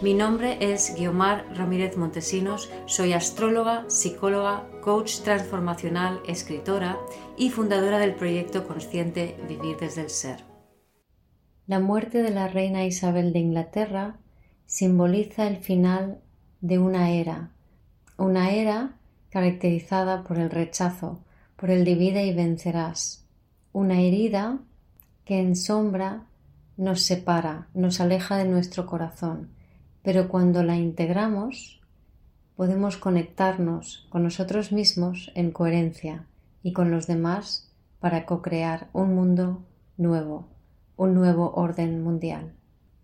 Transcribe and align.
Mi 0.00 0.14
nombre 0.14 0.58
es 0.60 0.94
Guiomar 0.96 1.44
Ramírez 1.56 1.96
Montesinos, 1.96 2.70
soy 2.86 3.14
astróloga, 3.14 3.84
psicóloga, 3.88 4.64
coach 4.80 5.22
transformacional, 5.22 6.20
escritora 6.28 6.96
y 7.36 7.50
fundadora 7.50 7.98
del 7.98 8.14
proyecto 8.14 8.64
consciente 8.64 9.36
Vivir 9.48 9.76
desde 9.76 10.02
el 10.02 10.10
Ser. 10.10 10.44
La 11.66 11.80
muerte 11.80 12.22
de 12.22 12.30
la 12.30 12.46
reina 12.46 12.84
Isabel 12.84 13.32
de 13.32 13.40
Inglaterra 13.40 14.20
simboliza 14.66 15.48
el 15.48 15.56
final 15.56 16.20
de 16.60 16.78
una 16.78 17.10
era, 17.10 17.50
una 18.16 18.52
era 18.52 19.00
caracterizada 19.30 20.22
por 20.22 20.38
el 20.38 20.50
rechazo, 20.50 21.24
por 21.56 21.70
el 21.70 21.84
divide 21.84 22.24
y 22.24 22.32
vencerás, 22.32 23.26
una 23.72 24.00
herida 24.00 24.60
que 25.24 25.40
en 25.40 25.56
sombra 25.56 26.22
nos 26.76 27.02
separa, 27.02 27.66
nos 27.74 28.00
aleja 28.00 28.36
de 28.36 28.44
nuestro 28.44 28.86
corazón 28.86 29.57
pero 30.08 30.26
cuando 30.26 30.62
la 30.62 30.76
integramos 30.76 31.82
podemos 32.56 32.96
conectarnos 32.96 34.06
con 34.08 34.22
nosotros 34.22 34.72
mismos 34.72 35.30
en 35.34 35.50
coherencia 35.50 36.24
y 36.62 36.72
con 36.72 36.90
los 36.90 37.06
demás 37.06 37.70
para 38.00 38.24
co-crear 38.24 38.88
un 38.94 39.14
mundo 39.14 39.66
nuevo, 39.98 40.48
un 40.96 41.12
nuevo 41.12 41.52
orden 41.56 42.02
mundial. 42.02 42.54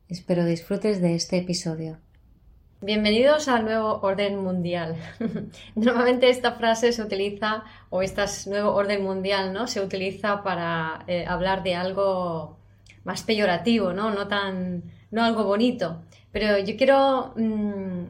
Espero 0.09 0.47
disfrutes 0.47 1.03
de 1.03 1.15
este 1.15 1.37
episodio. 1.37 1.99
Bienvenidos 2.81 3.49
al 3.49 3.67
nuevo 3.67 4.01
orden 4.01 4.43
mundial. 4.43 4.97
Normalmente 5.75 6.31
esta 6.31 6.53
frase 6.53 6.91
se 6.95 7.03
utiliza, 7.03 7.65
o 7.91 8.01
este 8.01 8.25
nuevo 8.49 8.73
orden 8.73 9.05
mundial, 9.05 9.53
¿no? 9.53 9.67
Se 9.67 9.83
utiliza 9.83 10.43
para 10.43 11.05
eh, 11.07 11.27
hablar 11.29 11.65
de 11.65 11.75
algo 11.75 12.64
más 13.05 13.23
peyorativo, 13.23 13.93
¿no? 13.93 14.11
No 14.11 14.29
tan, 14.29 14.83
no 15.11 15.25
algo 15.25 15.45
bonito. 15.45 16.03
Pero 16.33 16.59
yo 16.59 16.77
quiero 16.77 17.33
mm, 17.37 18.07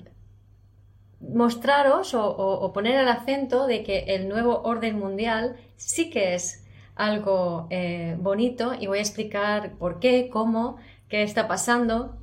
mostraros 1.21 2.15
o, 2.15 2.73
poner 2.73 2.97
el 2.97 3.09
acento 3.09 3.67
de 3.67 3.83
que 3.83 4.01
el 4.15 4.29
nuevo 4.29 4.63
orden 4.63 4.99
mundial 4.99 5.57
sí 5.77 6.11
que 6.11 6.35
es 6.35 6.65
algo 6.95 7.67
eh, 7.71 8.17
bonito 8.19 8.73
y 8.79 8.87
voy 8.87 8.99
a 8.99 9.03
explicar 9.03 9.73
por 9.79 9.99
qué, 9.99 10.29
cómo, 10.31 10.77
qué 11.09 11.23
está 11.23 11.49
pasando 11.49 12.17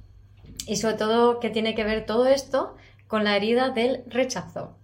y 0.65 0.77
sobre 0.77 0.95
todo 0.95 1.39
qué 1.39 1.49
tiene 1.49 1.75
que 1.75 1.83
ver 1.83 2.05
todo 2.05 2.25
esto 2.27 2.75
con 3.07 3.23
la 3.23 3.35
herida 3.35 3.69
del 3.69 4.03
rechazo. 4.07 4.77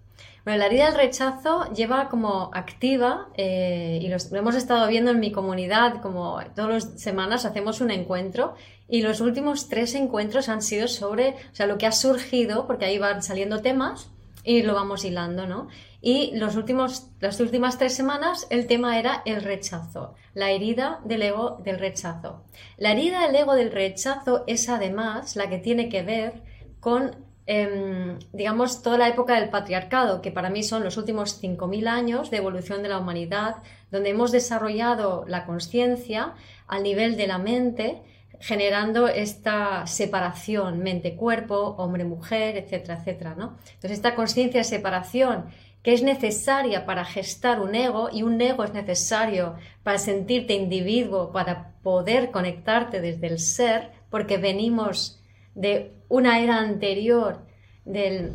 Bueno, 0.47 0.59
la 0.59 0.67
herida 0.67 0.85
del 0.85 0.95
rechazo 0.95 1.73
lleva 1.73 2.07
como 2.07 2.51
activa, 2.53 3.27
eh, 3.35 3.99
y 4.01 4.07
lo 4.07 4.15
hemos 4.39 4.55
estado 4.55 4.87
viendo 4.87 5.11
en 5.11 5.19
mi 5.19 5.29
comunidad, 5.29 6.01
como 6.01 6.39
todas 6.55 6.85
las 6.85 7.01
semanas 7.01 7.43
hacemos 7.43 7.81
un 7.81 7.91
encuentro, 7.91 8.55
y 8.87 9.01
los 9.01 9.19
últimos 9.19 9.67
tres 9.67 9.93
encuentros 9.93 10.47
han 10.47 10.61
sido 10.61 10.87
sobre, 10.87 11.31
o 11.31 11.55
sea, 11.55 11.67
lo 11.67 11.77
que 11.77 11.85
ha 11.85 11.91
surgido, 11.91 12.65
porque 12.65 12.85
ahí 12.85 12.97
van 12.97 13.23
saliendo 13.23 13.61
temas 13.61 14.09
y 14.45 14.63
lo 14.63 14.73
vamos 14.73 15.03
hilando, 15.03 15.47
¿no? 15.47 15.67
Y 15.99 16.33
los 16.37 16.55
últimos, 16.55 17.09
las 17.19 17.41
últimas 17.41 17.77
tres 17.77 17.93
semanas 17.93 18.47
el 18.49 18.67
tema 18.67 18.97
era 18.97 19.23
el 19.25 19.43
rechazo, 19.43 20.15
la 20.33 20.51
herida 20.51 21.01
del 21.03 21.23
ego 21.23 21.57
del 21.61 21.77
rechazo. 21.77 22.45
La 22.77 22.93
herida 22.93 23.27
del 23.27 23.35
ego 23.35 23.53
del 23.53 23.73
rechazo 23.73 24.45
es 24.47 24.69
además 24.69 25.35
la 25.35 25.49
que 25.49 25.57
tiene 25.57 25.89
que 25.89 26.03
ver 26.03 26.41
con 26.79 27.26
Em, 27.49 28.19
digamos, 28.33 28.83
toda 28.83 28.97
la 28.97 29.07
época 29.07 29.39
del 29.39 29.49
patriarcado, 29.49 30.21
que 30.21 30.31
para 30.31 30.49
mí 30.49 30.63
son 30.63 30.83
los 30.83 30.97
últimos 30.97 31.41
5.000 31.41 31.87
años 31.87 32.29
de 32.29 32.37
evolución 32.37 32.83
de 32.83 32.89
la 32.89 32.99
humanidad, 32.99 33.63
donde 33.89 34.09
hemos 34.09 34.33
desarrollado 34.33 35.23
la 35.29 35.45
conciencia 35.45 36.33
al 36.67 36.83
nivel 36.83 37.15
de 37.15 37.27
la 37.27 37.37
mente, 37.37 38.01
generando 38.41 39.07
esta 39.07 39.87
separación 39.87 40.79
mente-cuerpo, 40.79 41.75
hombre-mujer, 41.77 42.57
etcétera, 42.57 42.99
etcétera, 42.99 43.35
¿no? 43.35 43.57
Entonces, 43.75 43.91
esta 43.91 44.13
conciencia 44.13 44.59
de 44.59 44.65
separación 44.65 45.45
que 45.83 45.93
es 45.93 46.03
necesaria 46.03 46.85
para 46.85 47.05
gestar 47.05 47.61
un 47.61 47.73
ego 47.75 48.09
y 48.11 48.23
un 48.23 48.41
ego 48.41 48.65
es 48.65 48.73
necesario 48.73 49.55
para 49.83 49.99
sentirte 49.99 50.53
individuo, 50.53 51.31
para 51.31 51.71
poder 51.81 52.29
conectarte 52.31 52.99
desde 52.99 53.27
el 53.27 53.39
ser, 53.39 53.91
porque 54.09 54.37
venimos 54.37 55.16
de 55.57 55.91
una 56.07 56.39
era 56.39 56.59
anterior 56.59 57.39
del 57.83 58.33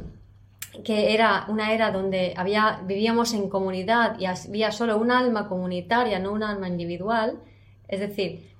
que 0.84 1.14
era 1.14 1.46
una 1.48 1.72
era 1.72 1.90
donde 1.90 2.34
vivíamos 2.86 3.34
en 3.34 3.48
comunidad 3.48 4.18
y 4.18 4.24
había 4.24 4.72
solo 4.72 4.96
un 4.96 5.10
alma 5.10 5.48
comunitaria, 5.48 6.18
no 6.18 6.32
un 6.32 6.42
alma 6.42 6.66
individual. 6.66 7.38
Es 7.88 8.00
decir, 8.00 8.50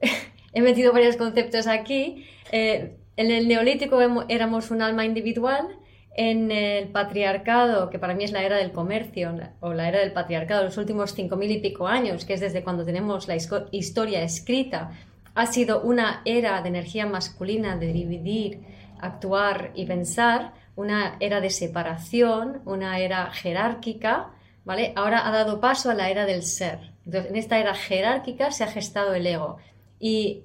he 0.52 0.62
metido 0.62 0.92
varios 0.92 1.16
conceptos 1.16 1.66
aquí. 1.66 2.24
Eh, 2.52 2.96
en 3.16 3.30
el 3.30 3.48
neolítico 3.48 3.98
éramos 4.28 4.70
un 4.70 4.80
alma 4.80 5.04
individual, 5.04 5.68
en 6.16 6.52
el 6.52 6.88
patriarcado, 6.88 7.90
que 7.90 7.98
para 7.98 8.14
mí 8.14 8.22
es 8.24 8.30
la 8.30 8.44
era 8.44 8.56
del 8.56 8.70
comercio 8.70 9.34
o 9.60 9.74
la 9.74 9.88
era 9.88 9.98
del 9.98 10.12
patriarcado, 10.12 10.64
los 10.64 10.78
últimos 10.78 11.14
cinco 11.14 11.36
mil 11.36 11.50
y 11.50 11.58
pico 11.58 11.88
años, 11.88 12.24
que 12.24 12.34
es 12.34 12.40
desde 12.40 12.62
cuando 12.62 12.84
tenemos 12.84 13.26
la 13.26 13.36
historia 13.36 14.22
escrita, 14.22 14.92
ha 15.34 15.46
sido 15.46 15.82
una 15.82 16.22
era 16.24 16.62
de 16.62 16.68
energía 16.68 17.06
masculina, 17.06 17.76
de 17.76 17.92
dividir, 17.92 18.60
actuar 19.00 19.72
y 19.74 19.86
pensar, 19.86 20.52
una 20.76 21.16
era 21.20 21.40
de 21.40 21.50
separación, 21.50 22.62
una 22.64 22.98
era 22.98 23.30
jerárquica, 23.32 24.30
¿vale? 24.64 24.92
Ahora 24.96 25.26
ha 25.26 25.30
dado 25.30 25.60
paso 25.60 25.90
a 25.90 25.94
la 25.94 26.10
era 26.10 26.26
del 26.26 26.42
ser. 26.42 26.92
Entonces, 27.04 27.30
en 27.30 27.36
esta 27.36 27.58
era 27.58 27.74
jerárquica 27.74 28.50
se 28.50 28.64
ha 28.64 28.68
gestado 28.68 29.14
el 29.14 29.26
ego. 29.26 29.58
Y 29.98 30.44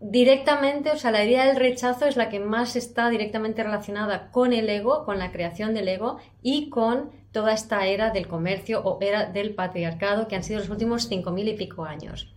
directamente, 0.00 0.90
o 0.90 0.96
sea, 0.96 1.10
la 1.10 1.24
idea 1.24 1.46
del 1.46 1.56
rechazo 1.56 2.06
es 2.06 2.16
la 2.16 2.28
que 2.28 2.40
más 2.40 2.76
está 2.76 3.08
directamente 3.08 3.62
relacionada 3.62 4.30
con 4.30 4.52
el 4.52 4.68
ego, 4.68 5.04
con 5.04 5.18
la 5.18 5.32
creación 5.32 5.74
del 5.74 5.88
ego 5.88 6.18
y 6.42 6.70
con 6.70 7.10
toda 7.32 7.52
esta 7.52 7.86
era 7.86 8.10
del 8.10 8.28
comercio 8.28 8.80
o 8.82 8.98
era 9.00 9.26
del 9.26 9.54
patriarcado 9.54 10.28
que 10.28 10.36
han 10.36 10.44
sido 10.44 10.60
los 10.60 10.70
últimos 10.70 11.08
cinco 11.08 11.32
mil 11.32 11.48
y 11.48 11.54
pico 11.54 11.84
años. 11.84 12.32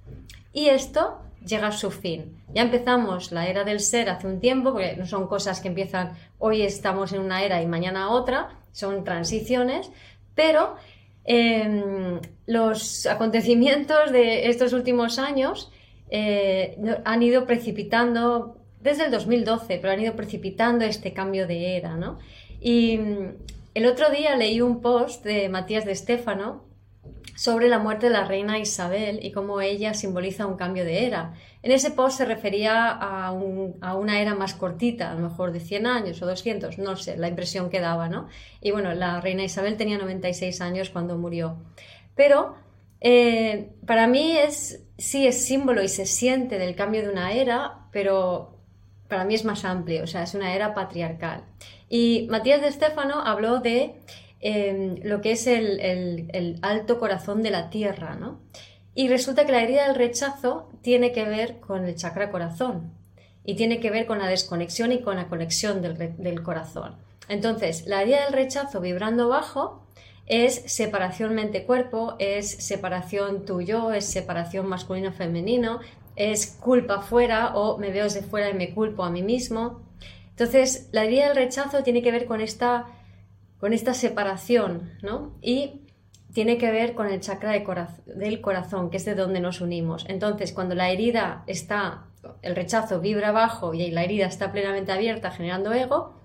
Y 0.52 0.68
esto 0.68 1.19
llega 1.45 1.67
a 1.67 1.72
su 1.72 1.91
fin. 1.91 2.41
Ya 2.53 2.61
empezamos 2.61 3.31
la 3.31 3.47
era 3.47 3.63
del 3.63 3.79
ser 3.79 4.09
hace 4.09 4.27
un 4.27 4.39
tiempo, 4.39 4.72
porque 4.72 4.95
no 4.97 5.05
son 5.05 5.27
cosas 5.27 5.59
que 5.59 5.67
empiezan 5.67 6.13
hoy 6.38 6.61
estamos 6.61 7.13
en 7.13 7.22
una 7.22 7.44
era 7.44 7.61
y 7.61 7.67
mañana 7.67 8.09
otra, 8.09 8.59
son 8.72 9.03
transiciones, 9.03 9.89
pero 10.35 10.75
em, 11.25 12.19
los 12.45 13.05
acontecimientos 13.05 14.11
de 14.11 14.50
estos 14.50 14.73
últimos 14.73 15.19
años 15.19 15.72
eh, 16.09 16.77
han 17.05 17.23
ido 17.23 17.45
precipitando, 17.45 18.57
desde 18.81 19.06
el 19.06 19.11
2012, 19.11 19.77
pero 19.79 19.94
han 19.94 20.01
ido 20.01 20.16
precipitando 20.16 20.85
este 20.85 21.13
cambio 21.13 21.45
de 21.45 21.77
era, 21.77 21.95
¿no? 21.95 22.19
Y 22.59 22.97
mm, 22.97 23.35
el 23.75 23.85
otro 23.85 24.09
día 24.09 24.35
leí 24.35 24.61
un 24.61 24.81
post 24.81 25.23
de 25.23 25.50
Matías 25.50 25.85
de 25.85 25.91
Estéfano, 25.91 26.69
sobre 27.39 27.69
la 27.69 27.79
muerte 27.79 28.07
de 28.07 28.11
la 28.11 28.25
reina 28.25 28.59
Isabel 28.59 29.22
y 29.23 29.31
cómo 29.31 29.61
ella 29.61 29.94
simboliza 29.94 30.45
un 30.45 30.57
cambio 30.57 30.83
de 30.83 31.05
era. 31.05 31.35
En 31.63 31.72
ese 31.72 31.89
post 31.89 32.17
se 32.17 32.25
refería 32.25 32.89
a, 32.91 33.31
una 33.31 34.19
era 34.19 34.35
más 34.35 34.55
cortita, 34.55 35.09
a 35.09 35.13
lo 35.16 35.22
mejor 35.29 35.53
de 35.53 35.61
100 35.61 35.88
años 35.88 36.22
o 36.22 36.25
200, 36.25 36.77
no 36.79 36.97
sé, 36.97 37.16
la 37.16 37.29
impresión 37.29 37.69
que 37.69 37.80
daba, 37.80 38.09
¿no? 38.09 38.27
Y 38.59 38.71
bueno, 38.71 38.94
la 38.94 39.21
reina 39.21 39.45
Isabel 39.45 39.77
tenía 39.77 39.97
96 39.97 40.59
años 40.59 40.89
cuando 40.89 41.18
murió. 41.18 41.56
Pero 42.13 42.56
eh, 43.00 43.69
para 43.85 44.07
mí 44.07 44.35
es, 44.35 44.83
sí 44.97 45.25
es 45.25 45.45
símbolo 45.45 45.81
y 45.81 45.88
se 45.88 46.06
siente 46.06 46.59
del 46.59 46.75
cambio 46.75 47.03
de 47.03 47.09
una 47.09 47.31
era, 47.31 47.88
pero 47.94 48.57
para 49.07 49.24
mí 49.24 49.33
es 49.33 49.45
más 49.45 49.63
amplio, 49.63 50.03
o 50.03 50.07
sea, 50.07 50.24
es 50.24 50.33
una 50.33 50.53
era 50.53 50.74
patriarcal. 50.74 51.45
Y 51.88 52.27
Matías 52.30 52.59
de 52.59 52.68
Estéfano 52.68 53.21
habló 53.25 53.59
de 53.59 53.95
Em, 54.41 55.01
lo 55.03 55.21
que 55.21 55.33
es 55.33 55.47
el, 55.47 56.59
alto 56.62 56.97
corazón 57.00 57.44
de 57.44 57.51
la 57.51 57.69
tierra, 57.69 58.15
¿no? 58.15 58.39
Y 58.95 59.09
resulta 59.09 59.45
que 59.45 59.51
la 59.51 59.62
herida 59.62 59.88
del 59.88 59.95
rechazo 59.95 60.69
tiene 60.81 61.12
que 61.12 61.25
ver 61.25 61.59
con 61.59 61.86
el 61.86 61.95
chakra 61.95 62.31
corazón 62.31 62.91
y 63.44 63.56
tiene 63.56 63.80
que 63.80 63.91
ver 63.91 64.06
con 64.06 64.19
la 64.19 64.27
desconexión 64.27 64.91
y 64.91 65.01
con 65.01 65.18
la 65.18 65.27
conexión 65.27 65.81
del, 65.81 66.15
del 66.18 66.44
corazón. 66.44 66.95
Entonces, 67.27 67.86
la 67.86 68.01
herida 68.01 68.25
del 68.25 68.33
rechazo 68.33 68.81
vibrando 68.81 69.27
bajo 69.27 69.83
es 70.25 70.56
separación 70.68 71.35
mente-cuerpo, 71.35 72.15
es 72.19 72.50
separación 72.50 73.45
tuyo, 73.45 73.92
es 73.92 74.06
separación 74.06 74.68
masculino-femenino, 74.68 75.80
es 76.15 76.57
culpa 76.59 77.01
fuera 77.01 77.56
o 77.56 77.77
me 77.77 77.92
veo 77.92 78.06
desde 78.06 78.21
fuera 78.21 78.50
y 78.50 78.53
me 78.53 78.74
culpo 78.74 79.03
a 79.03 79.09
mí 79.09 79.24
mismo. 79.24 79.81
Entonces, 80.30 80.88
la 80.92 81.03
herida 81.03 81.27
del 81.27 81.35
rechazo 81.35 81.83
tiene 81.83 82.01
que 82.01 82.12
ver 82.12 82.25
con 82.25 82.42
esta, 82.42 82.88
con 83.59 83.73
esta 83.73 83.94
separación, 83.94 84.94
¿no? 85.01 85.35
Y 85.41 85.81
tiene 86.33 86.57
que 86.57 86.71
ver 86.71 86.94
con 86.94 87.07
el 87.07 87.19
chakra 87.19 87.51
del 87.51 88.41
corazón, 88.41 88.89
que 88.89 88.97
es 88.97 89.06
de 89.06 89.15
donde 89.15 89.39
nos 89.39 89.61
unimos. 89.61 90.06
Entonces, 90.07 90.53
cuando 90.53 90.75
la 90.75 90.89
herida 90.89 91.44
está, 91.47 92.06
el 92.41 92.56
rechazo 92.56 93.00
vibra 93.00 93.29
abajo 93.29 93.73
y 93.73 93.89
la 93.91 94.03
herida 94.03 94.27
está 94.27 94.51
plenamente 94.51 94.91
abierta 94.91 95.31
generando 95.31 95.73
ego, 95.73 96.15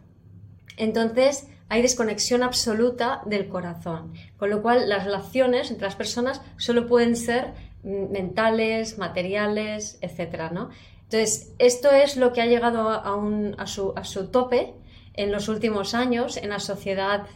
entonces 0.77 1.49
hay 1.69 1.83
desconexión 1.83 2.43
absoluta 2.43 3.23
del 3.25 3.49
corazón. 3.49 4.13
Con 4.37 4.51
lo 4.51 4.63
cual, 4.63 4.89
las 4.89 5.05
relaciones 5.05 5.71
entre 5.71 5.87
las 5.87 5.97
personas 5.97 6.43
solo 6.59 6.87
pueden 6.87 7.17
ser 7.17 7.55
mm, 7.83 8.13
mentales, 8.13 8.99
materiales, 8.99 9.99
etc. 10.03 10.53
¿no? 10.53 10.69
Entonces, 11.05 11.53
esto 11.59 11.91
es 11.91 12.17
lo 12.17 12.33
que 12.33 12.43
ha 12.43 12.47
llegado 12.47 12.91
a, 12.91 13.67
su, 13.67 13.93
a 13.97 14.05
su 14.05 14.29
tope 14.29 14.75
en 15.15 15.33
los 15.33 15.49
últimos 15.49 15.95
años 15.95 16.37
en 16.37 16.51
la 16.51 16.61
sociedad 16.61 17.27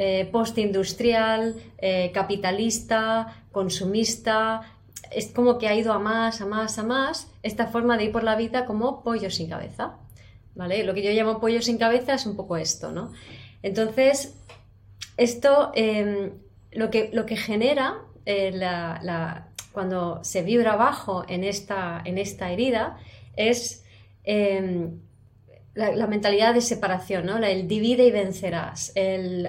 eh, 0.00 0.28
postindustrial, 0.30 1.56
eh, 1.78 2.12
capitalista, 2.14 3.44
consumista. 3.50 4.62
Es 5.10 5.32
como 5.32 5.58
que 5.58 5.66
ha 5.66 5.74
ido 5.74 5.92
a 5.92 5.98
más, 5.98 6.40
a 6.40 6.46
más, 6.46 6.78
a 6.78 6.84
más 6.84 7.32
esta 7.42 7.66
forma 7.66 7.96
de 7.96 8.04
ir 8.04 8.12
por 8.12 8.22
la 8.22 8.36
vida 8.36 8.64
como 8.64 9.02
pollo 9.02 9.28
sin 9.28 9.48
cabeza. 9.48 9.96
¿Vale? 10.54 10.84
Lo 10.84 10.94
que 10.94 11.02
yo 11.02 11.10
llamo 11.10 11.40
pollo 11.40 11.62
sin 11.62 11.78
cabeza 11.78 12.14
es 12.14 12.26
un 12.26 12.36
poco 12.36 12.56
esto, 12.56 12.92
¿no? 12.92 13.12
Entonces, 13.62 14.36
esto 15.16 15.72
em, 15.74 16.32
lo, 16.70 16.90
que, 16.90 17.10
lo 17.12 17.26
que 17.26 17.36
genera 17.36 17.98
eh, 18.24 18.52
cuando 19.72 20.22
se 20.22 20.42
vibra 20.42 20.74
abajo 20.74 21.24
en 21.28 21.42
esta, 21.42 22.02
en 22.04 22.18
esta 22.18 22.52
herida 22.52 22.98
es 23.36 23.84
la, 25.78 26.06
mentalidad 26.08 26.54
de 26.54 26.60
separación, 26.60 27.26
¿no? 27.26 27.38
el 27.38 27.68
divide 27.68 28.04
y 28.04 28.10
vencerás. 28.10 28.92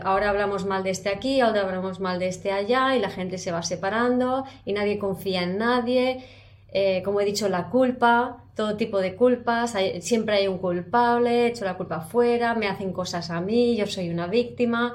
Ahora 0.04 0.30
hablamos 0.30 0.66
mal 0.66 0.84
de 0.84 0.92
este 0.92 1.10
aquí, 1.10 1.42
ahora 1.42 1.62
hablamos 1.62 2.00
mal 2.00 2.20
de 2.20 2.28
este 2.28 2.52
allá 2.52 2.96
y 2.96 3.00
la 3.00 3.10
gente 3.10 3.38
se 3.40 3.52
va 3.52 3.64
separando 3.64 4.46
y 4.64 4.74
nadie 4.74 5.00
confía 5.00 5.42
en 5.42 5.58
nadie. 5.58 6.24
Eh, 6.72 7.02
como 7.04 7.20
he 7.20 7.26
dicho, 7.26 7.50
la 7.50 7.70
culpa, 7.70 8.44
todo 8.56 8.78
tipo 8.78 9.00
de 9.00 9.16
culpas, 9.16 9.74
siempre 10.02 10.36
hay 10.36 10.48
un 10.48 10.60
culpable, 10.60 11.48
echo 11.48 11.66
la 11.66 11.76
culpa 11.78 11.96
afuera, 11.96 12.54
me 12.54 12.68
hacen 12.68 12.94
cosas 12.94 13.32
a 13.32 13.42
mí, 13.42 13.76
yo 13.76 13.88
soy 13.88 14.10
una 14.10 14.28
víctima. 14.28 14.94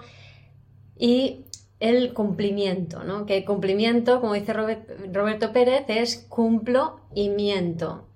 Y 0.97 1.44
el 1.85 2.15
cumplimiento, 2.15 3.05
¿no? 3.05 3.27
Que 3.27 3.37
el 3.39 3.45
cumplimiento, 3.45 4.23
como 4.23 4.33
dice 4.33 4.55
Roberto 4.55 5.53
Pérez, 5.53 5.85
es 5.89 6.17
cumplo 6.31 7.01
y 7.15 7.29
miento. 7.29 8.07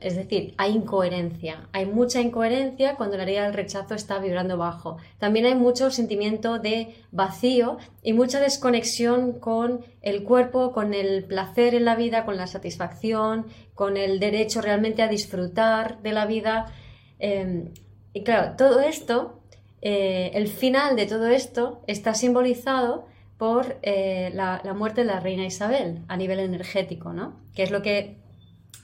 Es 0.00 0.14
decir, 0.14 0.54
hay 0.58 0.76
incoherencia. 0.76 1.68
Hay 1.72 1.86
mucha 1.86 2.20
incoherencia 2.20 2.94
cuando 2.94 3.16
la 3.16 3.24
herida 3.24 3.42
del 3.42 3.54
rechazo 3.54 3.96
está 3.96 4.20
vibrando 4.20 4.56
bajo. 4.56 4.98
También 5.18 5.46
hay 5.46 5.56
mucho 5.56 5.90
sentimiento 5.90 6.60
de 6.60 6.94
vacío 7.10 7.78
y 8.00 8.12
mucha 8.12 8.38
desconexión 8.38 9.32
con 9.40 9.84
el 10.02 10.22
cuerpo, 10.22 10.70
con 10.70 10.94
el 10.94 11.24
placer 11.24 11.74
en 11.74 11.84
la 11.84 11.96
vida, 11.96 12.24
con 12.24 12.36
la 12.36 12.46
satisfacción, 12.46 13.46
con 13.74 13.96
el 13.96 14.20
derecho 14.20 14.60
realmente 14.60 15.02
a 15.02 15.08
disfrutar 15.08 16.00
de 16.00 16.12
la 16.12 16.26
vida. 16.26 16.72
Em, 17.18 17.70
y 18.12 18.22
claro, 18.22 18.54
todo 18.56 18.78
esto, 18.78 19.40
eh, 19.82 20.30
el 20.34 20.46
final 20.46 20.94
de 20.94 21.06
todo 21.06 21.26
esto 21.26 21.82
está 21.88 22.14
simbolizado 22.14 23.15
por 23.38 23.78
eh, 23.82 24.30
la, 24.34 24.62
muerte 24.74 25.02
de 25.02 25.08
la 25.08 25.20
reina 25.20 25.44
Isabel 25.44 26.02
a 26.08 26.16
nivel 26.16 26.38
energético, 26.38 27.12
¿no? 27.12 27.40
Que 27.54 27.62
es 27.62 27.70
lo 27.70 27.82
que 27.82 28.16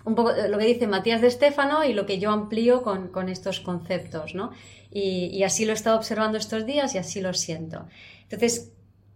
un 0.04 0.14
poco 0.14 0.32
lo 0.48 0.58
que 0.58 0.66
dice 0.66 0.86
Matías 0.86 1.20
de 1.20 1.28
Estéfano 1.28 1.84
y 1.84 1.94
lo 1.94 2.06
que 2.06 2.18
yo 2.18 2.30
amplío 2.30 2.82
con, 2.82 3.28
estos 3.28 3.60
conceptos, 3.60 4.34
¿no? 4.34 4.50
Y, 4.90 5.42
así 5.44 5.64
lo 5.64 5.70
he 5.70 5.74
estado 5.74 5.96
observando 5.96 6.36
estos 6.36 6.66
días 6.66 6.94
y 6.94 6.98
así 6.98 7.20
lo 7.20 7.32
siento. 7.32 7.86
Entonces, 8.24 8.72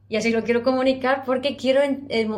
y 0.08 0.16
así 0.16 0.30
lo 0.30 0.44
quiero 0.44 0.62
comunicar 0.62 1.24
porque 1.26 1.56
quiero 1.56 1.82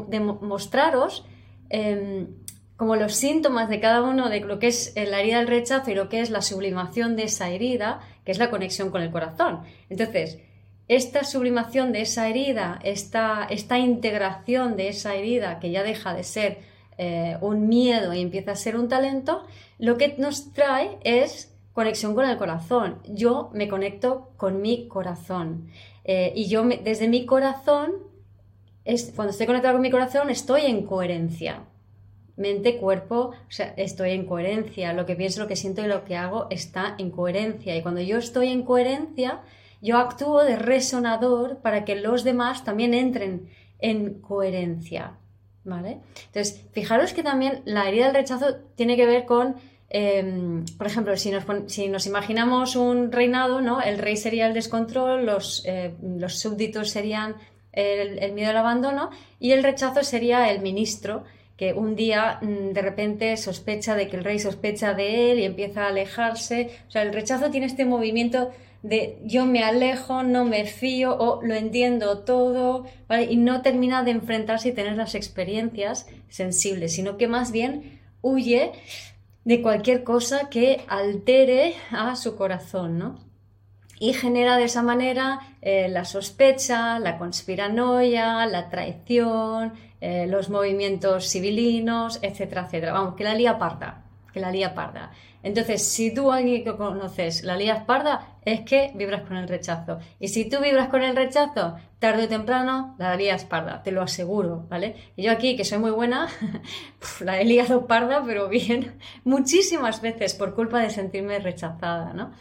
demostraros 0.08 1.26
em, 1.68 2.28
como 2.76 2.96
los 2.96 3.14
síntomas 3.14 3.68
de 3.68 3.80
cada 3.80 4.02
uno 4.02 4.30
de 4.30 4.40
lo 4.40 4.58
que 4.58 4.68
es 4.68 4.94
la 4.96 5.20
herida 5.20 5.38
del 5.38 5.46
rechazo 5.46 5.90
y 5.90 5.94
lo 5.94 6.08
que 6.08 6.20
es 6.20 6.30
la 6.30 6.42
sublimación 6.42 7.16
de 7.16 7.24
esa 7.24 7.50
herida, 7.50 8.00
que 8.24 8.32
es 8.32 8.38
la 8.38 8.50
conexión 8.50 8.90
con 8.90 9.02
el 9.02 9.10
corazón. 9.10 9.60
Entonces, 9.90 10.38
esta 10.88 11.24
sublimación 11.24 11.92
de 11.92 12.00
esa 12.00 12.28
herida, 12.28 12.80
esta, 12.82 13.46
esta 13.50 13.78
integración 13.78 14.76
de 14.76 14.88
esa 14.88 15.14
herida 15.14 15.60
que 15.60 15.70
ya 15.70 15.82
deja 15.82 16.14
de 16.14 16.24
ser 16.24 16.58
eh, 16.96 17.36
un 17.40 17.68
miedo 17.68 18.12
y 18.14 18.20
empieza 18.20 18.52
a 18.52 18.56
ser 18.56 18.76
un 18.76 18.88
talento, 18.88 19.46
lo 19.78 19.98
que 19.98 20.16
nos 20.18 20.52
trae 20.52 20.98
es 21.04 21.54
conexión 21.72 22.14
con 22.14 22.28
el 22.28 22.36
corazón. 22.38 23.00
Yo 23.06 23.50
me 23.52 23.68
conecto 23.68 24.32
con 24.36 24.62
mi 24.62 24.88
corazón. 24.88 25.68
Eh, 26.04 26.32
y 26.34 26.48
yo 26.48 26.64
desde 26.64 27.06
mi 27.06 27.26
corazón, 27.26 27.92
es, 28.84 29.12
cuando 29.14 29.32
estoy 29.32 29.46
conectado 29.46 29.74
con 29.74 29.82
mi 29.82 29.90
corazón, 29.90 30.30
estoy 30.30 30.62
en 30.62 30.86
coherencia. 30.86 31.64
Mente, 32.36 32.78
cuerpo, 32.78 33.32
o 33.32 33.50
sea, 33.50 33.74
estoy 33.76 34.10
en 34.10 34.24
coherencia. 34.24 34.92
Lo 34.92 35.06
que 35.06 35.16
pienso, 35.16 35.40
lo 35.40 35.48
que 35.48 35.54
siento 35.54 35.84
y 35.84 35.86
lo 35.86 36.04
que 36.04 36.16
hago 36.16 36.46
está 36.50 36.94
en 36.98 37.10
coherencia. 37.10 37.76
Y 37.76 37.82
cuando 37.82 38.00
yo 38.00 38.16
estoy 38.16 38.48
en 38.48 38.62
coherencia, 38.62 39.42
yo 39.80 39.98
actúo 39.98 40.42
de 40.44 40.56
resonador 40.56 41.58
para 41.58 41.84
que 41.84 41.96
los 41.96 42.24
demás 42.24 42.64
también 42.64 42.94
entren 42.94 43.48
en 43.78 44.20
coherencia. 44.20 45.14
¿Vale? 45.64 45.98
Entonces, 46.26 46.64
fijaros 46.72 47.12
que 47.12 47.22
también 47.22 47.60
la 47.66 47.88
herida 47.88 48.06
del 48.06 48.14
rechazo 48.14 48.56
tiene 48.74 48.96
que 48.96 49.04
ver 49.04 49.26
con, 49.26 49.56
em, 49.90 50.64
por 50.78 50.86
ejemplo, 50.86 51.14
si 51.16 51.30
nos, 51.30 52.06
imaginamos 52.06 52.74
un 52.74 53.12
reinado, 53.12 53.60
¿no? 53.60 53.82
El 53.82 53.98
rey 53.98 54.16
sería 54.16 54.46
el 54.46 54.54
descontrol, 54.54 55.26
los, 55.26 55.62
eh, 55.66 55.94
los 56.00 56.38
súbditos 56.38 56.90
serían 56.90 57.36
el, 57.72 58.32
miedo 58.32 58.50
al 58.50 58.56
abandono 58.56 59.10
y 59.38 59.52
el 59.52 59.62
rechazo 59.62 60.02
sería 60.02 60.50
el 60.50 60.60
ministro 60.60 61.24
que 61.58 61.74
un 61.74 61.96
día 61.96 62.38
mm, 62.40 62.72
de 62.72 62.80
repente 62.80 63.36
sospecha 63.36 63.94
de 63.96 64.08
que 64.08 64.16
el 64.16 64.24
rey 64.24 64.38
sospecha 64.38 64.94
de 64.94 65.32
él 65.32 65.40
y 65.40 65.44
empieza 65.44 65.84
a 65.84 65.88
alejarse. 65.88 66.70
O 66.86 66.90
sea, 66.90 67.02
el 67.02 67.12
rechazo 67.12 67.50
tiene 67.50 67.66
este 67.66 67.84
movimiento 67.84 68.50
de 68.82 69.18
yo 69.24 69.44
me 69.44 69.64
alejo, 69.64 70.22
no 70.22 70.44
me 70.44 70.64
fío 70.64 71.16
o 71.18 71.42
lo 71.42 71.54
entiendo 71.54 72.20
todo, 72.20 72.86
Y 73.28 73.36
no 73.36 73.60
termina 73.60 74.04
de 74.04 74.12
enfrentarse 74.12 74.68
y 74.68 74.72
tener 74.72 74.96
las 74.96 75.14
experiencias 75.16 76.06
sensibles, 76.28 76.94
sino 76.94 77.16
que 77.16 77.26
más 77.26 77.50
bien 77.50 78.00
huye 78.22 78.72
de 79.44 79.60
cualquier 79.60 80.04
cosa 80.04 80.48
que 80.48 80.82
altere 80.86 81.74
a 81.90 82.14
su 82.14 82.36
corazón, 82.36 82.98
¿no? 82.98 83.27
Y 84.00 84.12
genera 84.12 84.56
de 84.56 84.64
esa 84.64 84.82
manera 84.82 85.40
eh, 85.60 85.88
la 85.88 86.04
sospecha, 86.04 86.98
la 86.98 87.18
conspiranoia, 87.18 88.46
la 88.46 88.68
traición, 88.68 89.72
eh, 90.00 90.26
los 90.28 90.50
movimientos 90.50 91.28
civilinos, 91.28 92.20
etcétera, 92.22 92.66
etcétera. 92.66 92.92
Vamos, 92.92 93.14
que 93.14 93.24
la 93.24 93.34
lía 93.34 93.58
que 94.32 94.40
la 94.40 94.50
lía 94.50 94.74
parda. 94.74 95.10
Entonces, 95.48 95.82
si 95.88 96.12
tú 96.12 96.30
alguien 96.30 96.62
que 96.62 96.76
conoces 96.76 97.42
la 97.42 97.56
lías 97.56 97.84
parda, 97.84 98.36
es 98.44 98.60
que 98.60 98.92
vibras 98.94 99.22
con 99.22 99.38
el 99.38 99.48
rechazo. 99.48 99.98
Y 100.20 100.28
si 100.28 100.46
tú 100.46 100.60
vibras 100.60 100.90
con 100.90 101.02
el 101.02 101.16
rechazo, 101.16 101.76
tarde 101.98 102.24
o 102.24 102.28
temprano 102.28 102.94
la 102.98 103.16
lías 103.16 103.46
parda, 103.46 103.82
te 103.82 103.90
lo 103.90 104.02
aseguro, 104.02 104.66
¿vale? 104.68 104.96
Yo 105.16 105.32
aquí, 105.32 105.56
que 105.56 105.64
soy 105.64 105.78
muy 105.78 105.90
buena, 105.90 106.28
la 107.20 107.40
he 107.40 107.46
liado 107.46 107.86
parda, 107.86 108.22
pero 108.26 108.50
bien, 108.50 108.98
muchísimas 109.24 110.02
veces 110.02 110.34
por 110.34 110.54
culpa 110.54 110.80
de 110.80 110.90
sentirme 110.90 111.38
rechazada, 111.38 112.12
¿no? 112.12 112.32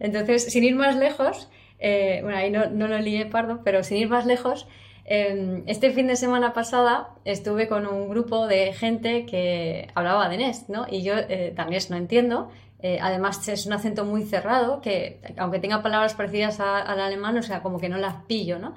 Entonces, 0.00 0.50
sin 0.50 0.64
ir 0.64 0.74
más 0.74 0.96
lejos, 0.96 1.48
eh, 1.78 2.18
bueno, 2.24 2.38
ahí 2.38 2.50
no, 2.50 2.68
no 2.70 2.88
lo 2.88 2.98
lié 2.98 3.24
pardo, 3.26 3.60
pero 3.62 3.84
sin 3.84 3.98
ir 3.98 4.08
más 4.08 4.26
lejos, 4.26 4.66
este 5.10 5.90
fin 5.90 6.06
de 6.06 6.16
semana 6.16 6.52
pasada 6.52 7.08
estuve 7.24 7.66
con 7.66 7.86
un 7.86 8.10
grupo 8.10 8.46
de 8.46 8.74
gente 8.74 9.24
que 9.24 9.88
hablaba 9.94 10.28
de 10.28 10.52
¿no? 10.68 10.86
Y 10.90 11.02
yo 11.02 11.14
eh, 11.16 11.54
también 11.56 11.82
no 11.88 11.96
entiendo. 11.96 12.50
Eh, 12.80 12.98
además 13.00 13.48
es 13.48 13.64
un 13.64 13.72
acento 13.72 14.04
muy 14.04 14.24
cerrado 14.24 14.80
que, 14.82 15.20
aunque 15.38 15.60
tenga 15.60 15.82
palabras 15.82 16.14
parecidas 16.14 16.60
al 16.60 17.00
alemán, 17.00 17.38
o 17.38 17.42
sea, 17.42 17.62
como 17.62 17.80
que 17.80 17.88
no 17.88 17.96
las 17.96 18.16
pillo, 18.26 18.58
¿no? 18.58 18.74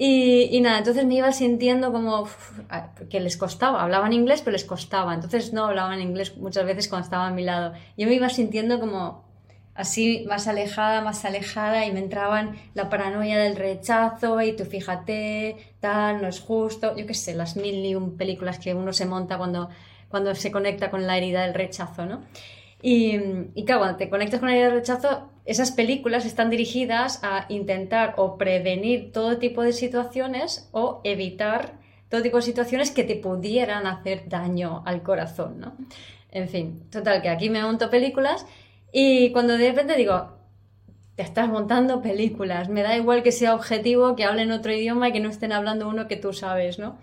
Y, 0.00 0.60
nada, 0.60 0.78
entonces 0.78 1.04
me 1.04 1.16
iba 1.16 1.32
sintiendo 1.32 1.90
como 1.92 2.28
que 3.10 3.18
les 3.18 3.36
costaba, 3.36 3.82
hablaban 3.82 4.12
inglés, 4.12 4.42
pero 4.42 4.52
les 4.52 4.64
costaba, 4.64 5.12
entonces 5.12 5.52
no 5.52 5.64
hablaban 5.64 6.00
inglés 6.00 6.36
muchas 6.36 6.64
veces 6.66 6.86
cuando 6.86 7.04
estaba 7.04 7.26
a 7.26 7.32
mi 7.32 7.42
lado. 7.42 7.72
Yo 7.96 8.06
me 8.06 8.14
iba 8.14 8.28
sintiendo 8.28 8.78
como 8.78 9.27
así 9.78 10.24
más 10.28 10.48
alejada, 10.48 11.00
más 11.02 11.24
alejada 11.24 11.86
y 11.86 11.92
me 11.92 12.00
entraban 12.00 12.56
la 12.74 12.90
paranoia 12.90 13.38
del 13.38 13.54
rechazo 13.54 14.40
y 14.42 14.52
tú 14.52 14.64
fíjate, 14.64 15.56
tal, 15.78 16.20
no 16.20 16.26
es 16.26 16.40
justo, 16.40 16.96
yo 16.96 17.06
qué 17.06 17.14
sé, 17.14 17.34
las 17.36 17.56
mil 17.56 17.86
y 17.86 17.94
un 17.94 18.16
películas 18.16 18.58
que 18.58 18.74
uno 18.74 18.92
se 18.92 19.06
monta 19.06 19.38
cuando, 19.38 19.70
cuando 20.08 20.34
se 20.34 20.50
conecta 20.50 20.90
con 20.90 21.06
la 21.06 21.16
herida 21.16 21.42
del 21.42 21.54
rechazo, 21.54 22.06
¿no? 22.06 22.24
Y, 22.82 23.18
y 23.54 23.64
claro, 23.64 23.82
cuando 23.82 23.98
te 23.98 24.10
conectas 24.10 24.40
con 24.40 24.48
la 24.48 24.56
herida 24.56 24.66
del 24.66 24.78
rechazo, 24.78 25.30
esas 25.44 25.70
películas 25.70 26.26
están 26.26 26.50
dirigidas 26.50 27.20
a 27.22 27.46
intentar 27.48 28.14
o 28.16 28.36
prevenir 28.36 29.12
todo 29.12 29.38
tipo 29.38 29.62
de 29.62 29.72
situaciones 29.72 30.68
o 30.72 31.00
evitar 31.04 31.78
todo 32.08 32.22
tipo 32.22 32.38
de 32.38 32.42
situaciones 32.42 32.90
que 32.90 33.04
te 33.04 33.14
pudieran 33.14 33.86
hacer 33.86 34.28
daño 34.28 34.82
al 34.86 35.04
corazón, 35.04 35.60
¿no? 35.60 35.76
En 36.32 36.48
fin, 36.48 36.82
total, 36.90 37.22
que 37.22 37.28
aquí 37.28 37.48
me 37.48 37.62
monto 37.62 37.90
películas 37.90 38.44
y 38.92 39.32
cuando 39.32 39.58
de 39.58 39.68
repente 39.70 39.96
digo, 39.96 40.38
te 41.18 41.24
estás 41.24 41.48
montando 41.48 42.00
películas. 42.00 42.68
Me 42.68 42.82
da 42.84 42.96
igual 42.96 43.24
que 43.24 43.32
sea 43.32 43.56
objetivo, 43.56 44.14
que 44.14 44.24
hablen 44.24 44.52
otro 44.52 44.72
idioma 44.72 45.08
y 45.08 45.12
que 45.12 45.18
no 45.18 45.28
estén 45.28 45.50
hablando 45.50 45.88
uno 45.88 46.06
que 46.06 46.16
tú 46.16 46.32
sabes, 46.32 46.78
¿no? 46.78 46.96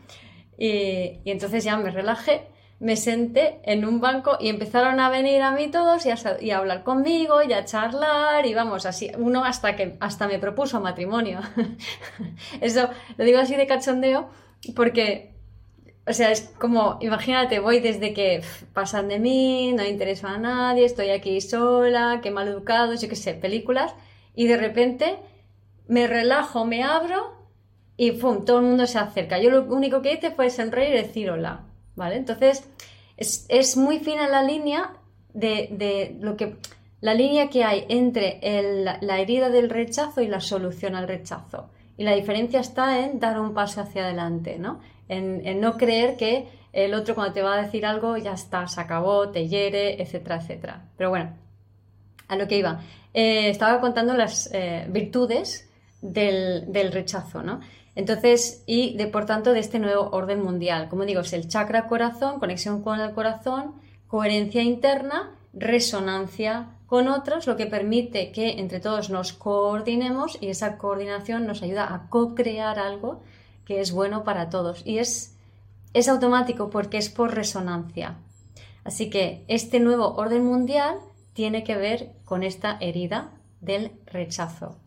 Y, 0.58 1.20
entonces 1.26 1.66
ya 1.66 1.76
me 1.76 1.92
relajé, 1.92 2.48
me 2.80 2.96
senté 2.96 3.60
en 3.64 3.84
un 3.84 4.00
banco 4.00 4.38
y 4.40 4.48
empezaron 4.48 5.02
a 5.02 5.10
venir 5.10 5.42
a 5.42 5.52
mí 5.52 5.68
todos 5.68 6.06
y 6.06 6.12
a, 6.52 6.58
hablar 6.58 6.84
conmigo 6.84 7.44
y 7.44 7.52
a 7.52 7.66
charlar 7.66 8.46
y 8.46 8.54
vamos, 8.54 8.86
así, 8.86 9.12
uno 9.18 9.44
hasta 9.44 9.76
que 9.76 9.98
hasta 10.00 10.30
me 10.30 10.40
propuso 10.40 10.80
matrimonio. 10.80 11.42
Eso 12.62 12.90
lo 13.18 13.26
digo 13.26 13.40
así 13.40 13.58
de 13.58 13.68
cachondeo 13.68 14.30
porque 14.78 15.35
o 16.08 16.14
sea, 16.14 16.32
es 16.32 16.42
como, 16.60 16.98
imagínate, 17.02 17.60
voy 17.60 17.80
desde 17.80 18.14
que 18.14 18.44
pasan 18.74 19.08
de 19.08 19.20
mí, 19.20 19.74
no 19.74 19.84
interesa 19.84 20.30
a 20.30 20.38
nadie, 20.38 20.86
estoy 20.86 21.10
aquí 21.10 21.42
sola, 21.42 22.20
qué 22.22 22.30
mal 22.30 22.48
educado, 22.48 22.94
yo 22.94 23.10
qué 23.10 23.16
sé, 23.16 23.34
películas, 23.34 23.94
y 24.36 24.46
de 24.48 24.58
repente 24.58 25.18
me 25.88 26.06
relajo, 26.06 26.66
me 26.66 26.84
abro 26.84 27.34
y 27.98 28.12
¡pum! 28.12 28.46
todo 28.46 28.60
el 28.60 28.66
mundo 28.66 28.86
se 28.86 29.00
acerca. 29.00 29.40
Yo 29.40 29.50
lo 29.50 29.64
único 29.64 30.02
que 30.02 30.14
hice 30.14 30.32
fue 30.32 30.50
sonreír 30.50 30.94
y 30.94 31.02
decir 31.02 31.32
hola, 31.32 31.64
¿vale? 31.96 32.18
Entonces, 32.18 32.70
es, 33.18 33.78
muy 33.78 34.00
fina 34.00 34.28
la 34.28 34.44
línea 34.44 34.98
de, 35.34 36.18
lo 36.20 36.38
que 36.38 36.58
la 37.02 37.14
línea 37.14 37.50
que 37.50 37.64
hay 37.64 37.86
entre 37.90 38.40
la 39.02 39.20
herida 39.20 39.50
del 39.50 39.70
rechazo 39.70 40.22
y 40.22 40.28
la 40.28 40.40
solución 40.40 40.96
al 40.96 41.08
rechazo. 41.08 41.70
Y 41.98 42.04
la 42.04 42.14
diferencia 42.14 42.60
está 42.60 43.06
en 43.06 43.20
dar 43.20 43.40
un 43.40 43.54
paso 43.54 43.82
hacia 43.82 44.04
adelante, 44.04 44.60
¿no? 44.60 44.82
En, 45.08 45.60
no 45.60 45.78
creer 45.78 46.18
que 46.18 46.48
el 46.74 46.94
otro 46.94 47.16
cuando 47.16 47.34
te 47.34 47.42
va 47.42 47.56
a 47.56 47.62
decir 47.62 47.86
algo 47.86 48.18
ya 48.18 48.34
está, 48.34 48.68
se 48.68 48.82
acabó, 48.82 49.30
te 49.30 49.48
hiere, 49.48 50.02
etcétera, 50.02 50.38
etcétera. 50.38 50.82
Pero 50.98 51.10
bueno, 51.10 51.34
a 52.28 52.36
lo 52.36 52.48
que 52.48 52.58
iba. 52.58 52.82
Eh, 53.14 53.50
estaba 53.50 53.80
contando 53.80 54.14
las 54.14 54.50
eh, 54.54 54.86
virtudes 54.90 55.70
del, 56.02 56.92
rechazo, 56.92 57.44
¿no? 57.44 57.62
Entonces, 57.96 58.64
y 58.66 58.98
de 58.98 59.08
por 59.08 59.26
tanto 59.26 59.54
de 59.54 59.60
este 59.60 59.80
nuevo 59.80 60.10
orden 60.12 60.44
mundial. 60.44 60.90
Como 60.90 61.06
digo, 61.06 61.22
es 61.22 61.32
el 61.34 61.48
chakra 61.48 61.88
corazón, 61.88 62.40
conexión 62.40 62.84
con 62.84 63.00
el 63.00 63.14
corazón, 63.14 63.76
coherencia 64.08 64.62
interna, 64.62 65.34
resonancia 65.54 66.76
con 66.88 67.08
otros, 67.08 67.48
lo 67.48 67.56
que 67.56 67.66
permite 67.66 68.32
que 68.32 68.60
entre 68.60 68.80
todos 68.80 69.10
nos 69.10 69.34
coordinemos 69.34 70.38
y 70.42 70.50
esa 70.50 70.78
coordinación 70.78 71.48
nos 71.48 71.64
ayuda 71.64 71.94
a 71.94 72.10
co-crear 72.10 72.80
algo 72.80 73.24
que 73.66 73.82
es 73.82 73.92
bueno 73.92 74.24
para 74.24 74.50
todos. 74.50 74.82
Y 74.86 75.00
es, 75.00 75.36
es 75.94 76.08
automático 76.08 76.70
porque 76.70 76.98
es 76.98 77.10
por 77.10 77.34
resonancia. 77.34 78.16
Así 78.84 79.10
que 79.10 79.44
este 79.48 79.80
nuevo 79.80 80.16
orden 80.16 80.46
mundial 80.46 80.98
tiene 81.34 81.64
que 81.64 81.76
ver 81.76 82.12
con 82.24 82.44
esta 82.44 82.78
herida 82.80 83.32
del 83.60 83.92
rechazo. 84.06 84.78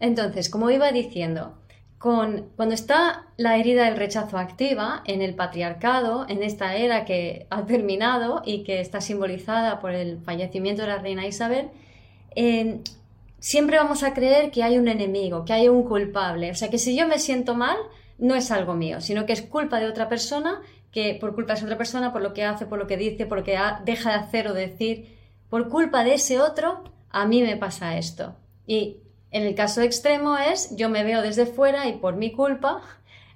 Entonces, 0.00 0.50
como 0.50 0.70
iba 0.70 0.90
diciendo, 0.92 1.54
con, 1.98 2.50
cuando 2.56 2.74
está 2.74 3.28
la 3.36 3.56
herida 3.56 3.84
del 3.84 3.96
rechazo 3.96 4.36
activa 4.36 5.02
en 5.06 5.22
el 5.22 5.34
patriarcado, 5.34 6.26
en 6.28 6.42
esta 6.42 6.76
era 6.76 7.04
que 7.04 7.46
ha 7.48 7.64
terminado 7.64 8.42
y 8.44 8.64
que 8.64 8.80
está 8.80 9.00
simbolizada 9.00 9.80
por 9.80 9.92
el 9.92 10.18
fallecimiento 10.20 10.82
de 10.82 10.88
la 10.88 10.98
reina 10.98 11.26
Isabel, 11.26 11.70
eh, 12.36 12.80
siempre 13.44 13.76
vamos 13.76 14.02
a 14.02 14.14
creer 14.14 14.50
que 14.50 14.62
hay 14.62 14.78
un 14.78 14.88
enemigo, 14.88 15.44
que 15.44 15.52
hay 15.52 15.68
un 15.68 15.82
culpable. 15.82 16.50
O 16.50 16.54
sea, 16.54 16.70
que 16.70 16.78
si 16.78 16.96
yo 16.96 17.06
me 17.06 17.18
siento 17.18 17.54
mal, 17.54 17.76
no 18.16 18.34
es 18.34 18.50
algo 18.50 18.72
mío, 18.72 19.02
sino 19.02 19.26
que 19.26 19.34
es 19.34 19.42
culpa 19.42 19.80
de 19.80 19.86
otra 19.86 20.08
persona, 20.08 20.62
que 20.90 21.18
por 21.20 21.34
culpa 21.34 21.52
de 21.52 21.58
esa 21.58 21.66
otra 21.66 21.76
persona, 21.76 22.10
por 22.10 22.22
lo 22.22 22.32
que 22.32 22.42
hace, 22.42 22.64
por 22.64 22.78
lo 22.78 22.86
que 22.86 22.96
dice, 22.96 23.26
por 23.26 23.36
lo 23.36 23.44
que 23.44 23.58
deja 23.84 24.12
de 24.12 24.16
hacer 24.16 24.48
o 24.48 24.54
decir, 24.54 25.18
por 25.50 25.68
culpa 25.68 26.04
de 26.04 26.14
ese 26.14 26.40
otro, 26.40 26.84
a 27.10 27.26
mí 27.26 27.42
me 27.42 27.58
pasa 27.58 27.98
esto. 27.98 28.34
Y 28.66 28.96
en 29.30 29.42
el 29.42 29.54
caso 29.54 29.82
extremo 29.82 30.38
es, 30.38 30.74
yo 30.74 30.88
me 30.88 31.04
veo 31.04 31.20
desde 31.20 31.44
fuera 31.44 31.86
y 31.86 31.98
por 31.98 32.16
mi 32.16 32.32
culpa, 32.32 32.80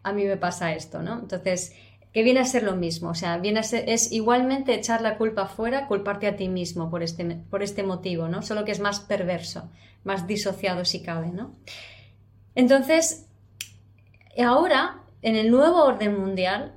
a 0.02 0.12
mí 0.14 0.24
me 0.24 0.38
pasa 0.38 0.72
esto, 0.72 1.02
¿no? 1.02 1.18
Entonces, 1.18 1.74
que 2.12 2.22
viene 2.22 2.40
a 2.40 2.44
ser 2.44 2.62
lo 2.62 2.74
mismo, 2.74 3.10
o 3.10 3.14
sea, 3.14 3.38
viene 3.38 3.60
es 3.60 4.12
igualmente 4.12 4.74
echar 4.74 5.02
la 5.02 5.18
culpa 5.18 5.46
fuera, 5.46 5.86
culparte 5.86 6.26
a 6.26 6.36
ti 6.36 6.48
mismo 6.48 6.90
por 6.90 7.02
este, 7.02 7.24
por 7.50 7.62
este 7.62 7.82
motivo, 7.82 8.28
¿no? 8.28 8.42
Solo 8.42 8.64
que 8.64 8.72
es 8.72 8.80
más 8.80 9.00
perverso, 9.00 9.70
más 10.04 10.26
disociado 10.26 10.84
si 10.84 11.02
cabe, 11.02 11.28
¿no? 11.28 11.52
Entonces, 12.54 13.26
ahora, 14.42 15.02
en 15.22 15.36
el 15.36 15.50
nuevo 15.50 15.84
orden 15.84 16.18
mundial, 16.18 16.74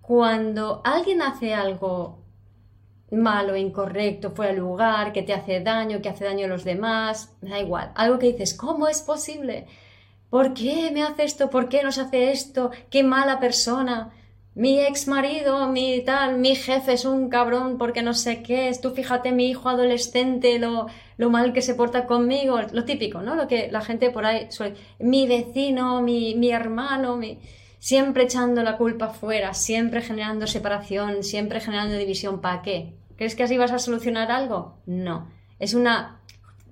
cuando 0.00 0.80
alguien 0.84 1.22
hace 1.22 1.54
algo 1.54 2.20
malo, 3.10 3.56
incorrecto, 3.56 4.30
fuera 4.30 4.52
de 4.52 4.58
lugar, 4.58 5.12
que 5.12 5.22
te 5.22 5.34
hace 5.34 5.60
daño, 5.60 6.00
que 6.00 6.08
hace 6.08 6.24
daño 6.24 6.46
a 6.46 6.48
los 6.48 6.64
demás, 6.64 7.36
da 7.42 7.58
igual, 7.58 7.92
algo 7.94 8.18
que 8.18 8.32
dices, 8.32 8.54
¿cómo 8.54 8.88
es 8.88 9.02
posible? 9.02 9.66
¿Por 10.30 10.54
qué 10.54 10.90
me 10.92 11.02
hace 11.02 11.24
esto? 11.24 11.50
¿Por 11.50 11.68
qué 11.68 11.82
nos 11.82 11.98
hace 11.98 12.30
esto? 12.30 12.70
¡Qué 12.88 13.02
mala 13.02 13.40
persona! 13.40 14.12
Mi 14.54 14.80
ex 14.80 15.06
marido, 15.06 15.68
mi 15.68 16.02
tal, 16.02 16.38
mi 16.38 16.54
jefe 16.56 16.94
es 16.94 17.04
un 17.04 17.28
cabrón 17.28 17.78
porque 17.78 18.02
no 18.02 18.14
sé 18.14 18.42
qué 18.42 18.68
es, 18.68 18.80
tú 18.80 18.90
fíjate 18.90 19.32
mi 19.32 19.48
hijo 19.48 19.68
adolescente, 19.68 20.58
lo, 20.58 20.86
lo 21.16 21.30
mal 21.30 21.52
que 21.52 21.62
se 21.62 21.74
porta 21.74 22.06
conmigo, 22.06 22.60
lo 22.72 22.84
típico, 22.84 23.22
¿no? 23.22 23.36
Lo 23.36 23.46
que 23.46 23.70
la 23.70 23.80
gente 23.80 24.10
por 24.10 24.26
ahí 24.26 24.50
suele, 24.50 24.74
mi 24.98 25.26
vecino, 25.26 26.02
mi, 26.02 26.34
mi 26.34 26.50
hermano, 26.50 27.16
mi... 27.16 27.38
siempre 27.78 28.24
echando 28.24 28.62
la 28.62 28.76
culpa 28.76 29.08
fuera, 29.08 29.54
siempre 29.54 30.02
generando 30.02 30.46
separación, 30.46 31.22
siempre 31.22 31.60
generando 31.60 31.96
división, 31.96 32.40
¿para 32.40 32.62
qué? 32.62 32.94
¿Crees 33.16 33.34
que 33.34 33.44
así 33.44 33.56
vas 33.56 33.72
a 33.72 33.78
solucionar 33.78 34.32
algo? 34.32 34.78
No, 34.86 35.30
es 35.58 35.74
una 35.74 36.20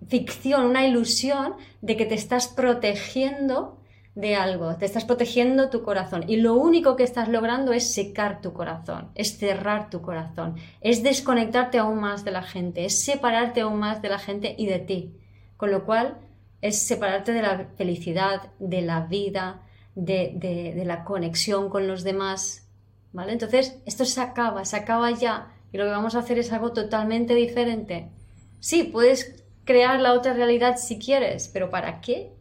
ficción, 0.09 0.67
una 0.67 0.87
ilusión 0.87 1.55
de 1.81 1.97
que 1.97 2.07
te 2.07 2.15
estás 2.15 2.49
protegiendo 2.49 3.78
de 4.19 4.35
algo, 4.35 4.75
te 4.75 4.85
estás 4.85 5.05
protegiendo 5.05 5.71
tu 5.71 5.85
corazón 5.85 6.25
y 6.27 6.39
lo 6.39 6.55
único 6.55 6.97
que 6.97 7.05
estás 7.05 7.29
logrando 7.29 7.73
es 7.73 7.95
secar 7.95 8.41
tu 8.41 8.53
corazón, 8.53 9.13
es 9.15 9.39
cerrar 9.39 9.91
tu 9.91 10.03
corazón, 10.03 10.57
es 10.81 11.05
desconectarte 11.05 11.79
aún 11.79 12.01
más 12.01 12.25
de 12.25 12.33
la 12.33 12.43
gente, 12.43 12.85
es 12.85 13.05
separarte 13.05 13.61
aún 13.61 13.79
más 13.79 14.03
de 14.03 14.09
la 14.09 14.19
gente 14.19 14.57
y 14.59 14.67
de 14.67 14.81
ti. 14.81 15.15
Con 15.57 15.71
lo 15.71 15.85
cual 15.85 16.19
es 16.63 16.83
separarte 16.83 17.33
de 17.33 17.43
la 17.43 17.69
felicidad, 17.77 18.51
de 18.59 18.83
la 18.83 19.03
vida, 19.03 19.63
de, 19.95 20.33
de, 20.35 20.85
la 20.85 21.05
conexión 21.05 21.69
con 21.69 21.87
los 21.87 22.03
demás. 22.03 22.69
¿Vale? 23.13 23.33
Entonces, 23.33 23.79
esto 23.87 24.05
se 24.05 24.21
acaba, 24.21 24.65
se 24.65 24.77
acaba 24.77 25.13
ya 25.13 25.53
y 25.73 25.79
lo 25.79 25.85
que 25.85 25.91
vamos 25.91 26.17
a 26.17 26.21
hacer 26.21 26.41
es 26.41 26.53
algo 26.53 26.73
totalmente 26.73 27.37
diferente. 27.37 28.11
Sí, 28.59 28.83
puedes 28.83 29.45
crear 29.65 30.01
la 30.01 30.13
otra 30.13 30.35
realidad 30.35 30.77
si 30.77 30.99
quieres, 30.99 31.47
pero 31.47 31.71
¿para 31.71 32.01
qué? 32.01 32.37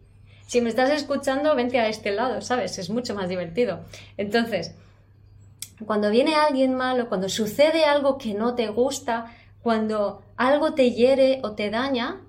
Si 0.47 0.61
me 0.61 0.69
estás 0.69 0.89
escuchando, 0.91 1.55
vente 1.55 1.79
a 1.79 1.89
este 1.89 2.11
lado, 2.11 2.41
¿sabes? 2.41 2.77
Es 2.79 2.89
mucho 2.89 3.13
más 3.13 3.27
divertido. 3.27 3.81
Entonces, 4.15 4.73
cuando 5.85 6.09
viene 6.09 6.35
alguien 6.35 6.73
malo, 6.73 7.09
cuando 7.09 7.29
sucede 7.29 7.85
algo 7.85 8.17
que 8.17 8.33
no 8.33 8.55
te 8.55 8.69
gusta, 8.69 9.35
cuando 9.61 10.23
algo 10.37 10.73
te 10.73 10.91
hiere 10.91 11.41
o 11.43 11.51
te 11.51 11.69
daña, 11.69 12.21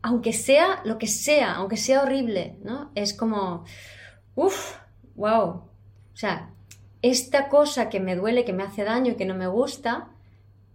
aunque 0.00 0.32
sea 0.32 0.80
lo 0.84 0.98
que 0.98 1.06
sea, 1.06 1.54
aunque 1.54 1.76
sea 1.76 2.02
horrible, 2.02 2.56
¿no? 2.62 2.90
Es 2.94 3.12
como, 3.12 3.64
uff, 4.34 4.76
wow. 5.14 5.44
O 5.44 6.16
sea, 6.16 6.50
esta 7.02 7.50
cosa 7.50 7.90
que 7.90 8.00
me 8.00 8.16
duele, 8.16 8.46
que 8.46 8.54
me 8.54 8.62
hace 8.62 8.84
daño 8.84 9.12
y 9.12 9.16
que 9.16 9.26
no 9.26 9.34
me 9.34 9.46
gusta, 9.46 10.08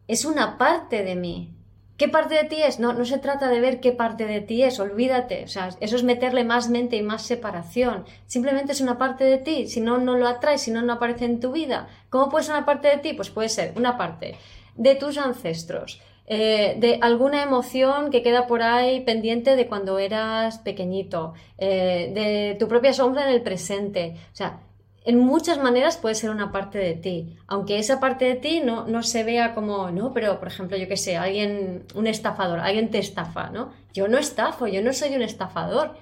es 0.07 0.23
una 0.23 0.59
parte 0.59 1.03
de 1.03 1.15
mí. 1.15 1.55
¿Qué 1.99 2.07
parte 2.07 2.33
de 2.33 2.45
ti 2.45 2.61
es? 2.61 2.79
No, 2.79 2.93
no 2.93 3.03
se 3.03 3.17
trata 3.17 3.49
de 3.49 3.59
ver 3.59 3.81
qué 3.81 3.91
parte 3.91 4.25
de 4.25 4.39
ti 4.39 4.63
es, 4.63 4.79
olvídate. 4.79 5.43
O 5.43 5.49
sea, 5.49 5.67
eso 5.81 5.97
es 5.97 6.03
meterle 6.03 6.45
más 6.45 6.69
mente 6.69 6.95
y 6.95 7.01
más 7.01 7.23
separación. 7.23 8.05
Simplemente 8.25 8.71
es 8.71 8.79
una 8.79 8.97
parte 8.97 9.25
de 9.25 9.37
ti. 9.37 9.67
Si 9.67 9.81
no, 9.81 9.97
no 9.97 10.15
lo 10.15 10.25
atraes, 10.25 10.61
si 10.61 10.71
no, 10.71 10.81
no 10.81 10.93
aparece 10.93 11.25
en 11.25 11.41
tu 11.41 11.51
vida. 11.51 11.89
¿Cómo 12.09 12.29
puede 12.29 12.45
ser 12.45 12.55
una 12.55 12.65
parte 12.65 12.87
de 12.87 12.99
ti? 12.99 13.11
Pues 13.11 13.29
puede 13.29 13.49
ser 13.49 13.73
una 13.75 13.97
parte 13.97 14.35
de 14.77 14.95
tus 14.95 15.17
ancestros, 15.17 16.01
eh, 16.25 16.75
de 16.77 16.99
alguna 17.01 17.43
emoción 17.43 18.11
que 18.11 18.23
queda 18.23 18.47
por 18.47 18.63
ahí 18.63 19.01
pendiente 19.01 19.57
de 19.57 19.67
cuando 19.67 19.99
eras 19.99 20.59
pequeñito, 20.59 21.33
eh, 21.57 22.11
de 22.13 22.55
tu 22.57 22.69
propia 22.69 22.93
sombra 22.93 23.27
en 23.27 23.33
el 23.35 23.41
presente. 23.41 24.15
O 24.31 24.35
sea, 24.37 24.61
en 25.09 25.17
muchas 25.17 25.57
maneras 25.57 25.97
puede 25.97 26.13
ser 26.13 26.29
una 26.29 26.51
parte 26.51 26.77
de 26.77 26.93
ti, 26.93 27.35
aunque 27.47 27.79
esa 27.79 27.99
parte 27.99 28.25
de 28.25 28.35
ti 28.35 28.61
no, 28.63 28.85
no 28.85 29.01
se 29.01 29.23
vea 29.23 29.55
como, 29.55 29.89
no, 29.89 30.13
pero 30.13 30.37
por 30.37 30.47
ejemplo, 30.47 30.77
yo 30.77 30.87
qué 30.87 30.97
sé, 30.97 31.17
alguien, 31.17 31.83
un 31.95 32.05
estafador, 32.05 32.59
alguien 32.59 32.91
te 32.91 32.99
estafa, 32.99 33.49
¿no? 33.49 33.73
Yo 33.91 34.07
no 34.07 34.19
estafo, 34.19 34.67
yo 34.67 34.83
no 34.83 34.93
soy 34.93 35.15
un 35.15 35.23
estafador. 35.23 35.95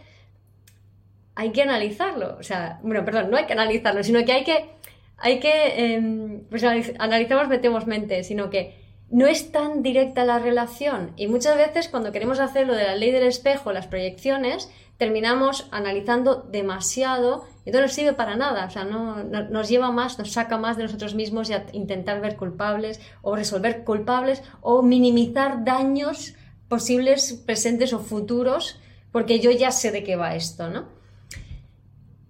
Hay 1.36 1.52
que 1.54 1.62
analizarlo, 1.62 2.36
o 2.38 2.44
sea, 2.44 2.82
bueno, 2.84 3.06
perdón, 3.06 3.32
no 3.32 3.38
hay 3.38 3.46
que 3.46 3.54
analizarlo, 3.54 4.04
sino 4.04 4.26
que 4.26 4.34
hay 4.34 4.44
que, 4.44 4.72
hay 5.18 5.40
que, 5.40 5.94
em, 5.96 6.42
pues 6.50 6.66
analizamos, 6.66 7.48
metemos 7.48 7.88
mente, 7.88 8.26
sino 8.26 8.50
que 8.50 8.76
no 9.10 9.26
es 9.26 9.54
tan 9.54 9.84
directa 9.84 10.26
la 10.26 10.40
relación 10.40 11.14
y 11.16 11.28
muchas 11.28 11.56
veces 11.56 11.88
cuando 11.88 12.12
queremos 12.12 12.42
hacer 12.42 12.68
lo 12.68 12.76
de 12.76 12.84
la 12.84 12.96
ley 12.96 13.12
del 13.12 13.24
espejo, 13.24 13.72
las 13.72 13.88
proyecciones, 13.88 14.70
terminamos 14.98 15.68
analizando 15.72 16.48
demasiado 16.52 17.46
y 17.66 17.72
no 17.72 17.88
sirve 17.88 18.14
para 18.14 18.36
nada, 18.36 18.66
o 18.66 18.70
sea, 18.70 18.84
no, 18.86 19.24
nos 19.24 19.70
lleva 19.70 19.92
más, 19.92 20.18
nos 20.18 20.32
saca 20.32 20.58
más 20.58 20.78
de 20.78 20.84
nosotros 20.84 21.16
mismos 21.16 21.50
y 21.50 21.54
a 21.54 21.66
intentar 21.74 22.22
ver 22.22 22.38
culpables 22.38 23.00
o 23.22 23.36
resolver 23.36 23.84
culpables 23.84 24.42
o 24.62 24.82
minimizar 24.82 25.64
daños 25.64 26.34
posibles 26.70 27.34
presentes 27.46 27.94
o 27.94 28.00
futuros, 28.00 28.80
porque 29.12 29.40
yo 29.40 29.52
ya 29.52 29.72
sé 29.72 29.92
de 29.92 30.04
qué 30.04 30.16
va 30.16 30.36
esto, 30.36 30.70
¿no? 30.70 30.86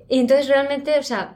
Y 0.10 0.20
entonces 0.20 0.48
realmente, 0.48 0.98
o 0.98 1.04
sea, 1.04 1.36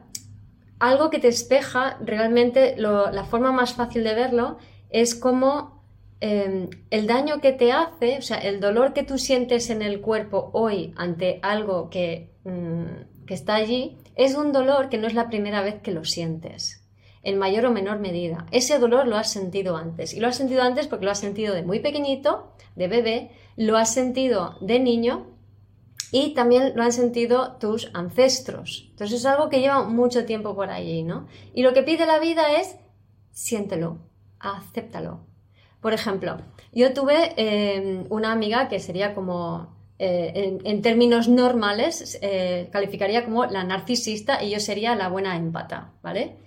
algo 0.80 1.10
que 1.10 1.20
te 1.20 1.28
espeja, 1.28 1.98
realmente 2.02 2.76
la 2.78 3.26
forma 3.26 3.52
más 3.52 3.74
fácil 3.74 4.04
de 4.04 4.16
verlo 4.16 4.58
es 4.90 5.14
como 5.14 5.81
em, 6.22 6.70
el 6.90 7.08
daño 7.08 7.42
que 7.42 7.52
te 7.52 7.72
hace, 7.72 8.18
o 8.18 8.22
sea, 8.22 8.38
el 8.38 8.60
dolor 8.60 8.94
que 8.94 9.04
tú 9.04 9.18
sientes 9.18 9.70
en 9.70 9.82
el 9.82 10.02
cuerpo 10.02 10.52
hoy 10.54 10.94
ante 10.96 11.40
algo 11.42 11.90
que, 11.90 12.32
mm, 12.46 13.26
que 13.26 13.34
está 13.34 13.56
allí, 13.56 13.98
es 14.16 14.36
un 14.36 14.52
dolor 14.52 14.90
que 14.90 14.98
no 14.98 15.08
es 15.08 15.14
la 15.14 15.30
primera 15.30 15.62
vez 15.62 15.82
que 15.82 15.92
lo 15.92 16.06
sientes 16.06 16.82
en 17.24 17.38
mayor 17.38 17.66
o 17.66 17.72
menor 17.72 18.00
medida. 18.00 18.46
Ese 18.52 18.80
dolor 18.80 19.08
lo 19.08 19.18
has 19.18 19.32
sentido 19.32 19.78
antes. 19.78 20.14
Y 20.14 20.20
lo 20.20 20.28
has 20.28 20.38
sentido 20.38 20.64
antes 20.64 20.88
porque 20.88 21.06
lo 21.06 21.12
has 21.12 21.20
sentido 21.20 21.54
de 21.54 21.64
muy 21.64 21.80
pequeñito, 21.80 22.54
de 22.76 22.88
bebé, 22.88 23.32
lo 23.58 23.78
has 23.78 23.94
sentido 23.94 24.58
de 24.62 24.80
niño 24.80 25.28
y 26.12 26.34
también 26.34 26.74
lo 26.76 26.84
han 26.84 26.92
sentido 26.92 27.58
tus 27.60 27.90
ancestros. 27.94 28.88
Entonces 28.92 29.20
es 29.20 29.26
algo 29.26 29.50
que 29.50 29.60
lleva 29.60 29.84
mucho 29.84 30.26
tiempo 30.26 30.56
por 30.56 30.70
allí, 30.70 31.04
¿no? 31.04 31.28
Y 31.54 31.64
lo 31.64 31.74
que 31.74 31.84
pide 31.84 32.06
la 32.06 32.20
vida 32.20 32.60
es 32.60 32.76
siéntelo, 33.32 34.00
acéptalo. 34.40 35.31
Por 35.82 35.94
ejemplo, 35.94 36.38
yo 36.72 36.94
tuve 36.94 37.34
eh, 37.38 38.06
una 38.10 38.32
amiga 38.32 38.70
que 38.70 38.80
sería 38.80 39.16
como, 39.16 39.76
eh, 39.98 40.60
en, 40.64 40.82
términos 40.82 41.28
normales, 41.28 42.20
eh, 42.22 42.70
calificaría 42.72 43.26
como 43.26 43.46
la 43.46 43.64
narcisista 43.64 44.44
y 44.44 44.52
yo 44.52 44.60
sería 44.60 44.96
la 44.96 45.10
buena 45.10 45.36
empata, 45.36 45.92
¿vale? 46.04 46.38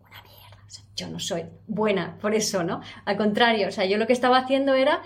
Una 0.00 0.22
mierda, 0.22 0.64
yo 0.94 1.08
no 1.08 1.18
soy 1.18 1.46
buena 1.66 2.16
por 2.20 2.34
eso, 2.34 2.62
¿no? 2.62 2.80
Al 3.04 3.16
contrario, 3.16 3.68
o 3.68 3.72
sea, 3.72 3.84
yo 3.86 3.98
lo 3.98 4.06
que 4.06 4.12
estaba 4.12 4.38
haciendo 4.38 4.74
era 4.74 5.02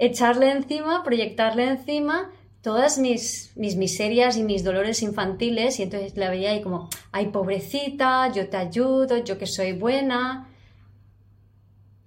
echarle 0.00 0.50
encima, 0.50 1.02
proyectarle 1.04 1.68
encima 1.68 2.32
todas 2.62 2.98
mis, 2.98 3.52
mis 3.56 3.76
miserias 3.76 4.36
y 4.36 4.42
mis 4.42 4.64
dolores 4.64 5.02
infantiles 5.02 5.78
y 5.78 5.84
entonces 5.84 6.16
la 6.16 6.30
veía 6.30 6.50
ahí 6.50 6.62
como, 6.62 6.88
ay 7.12 7.26
pobrecita, 7.26 8.30
yo 8.32 8.48
te 8.48 8.56
ayudo, 8.56 9.18
yo 9.18 9.38
que 9.38 9.46
soy 9.46 9.72
buena. 9.72 10.48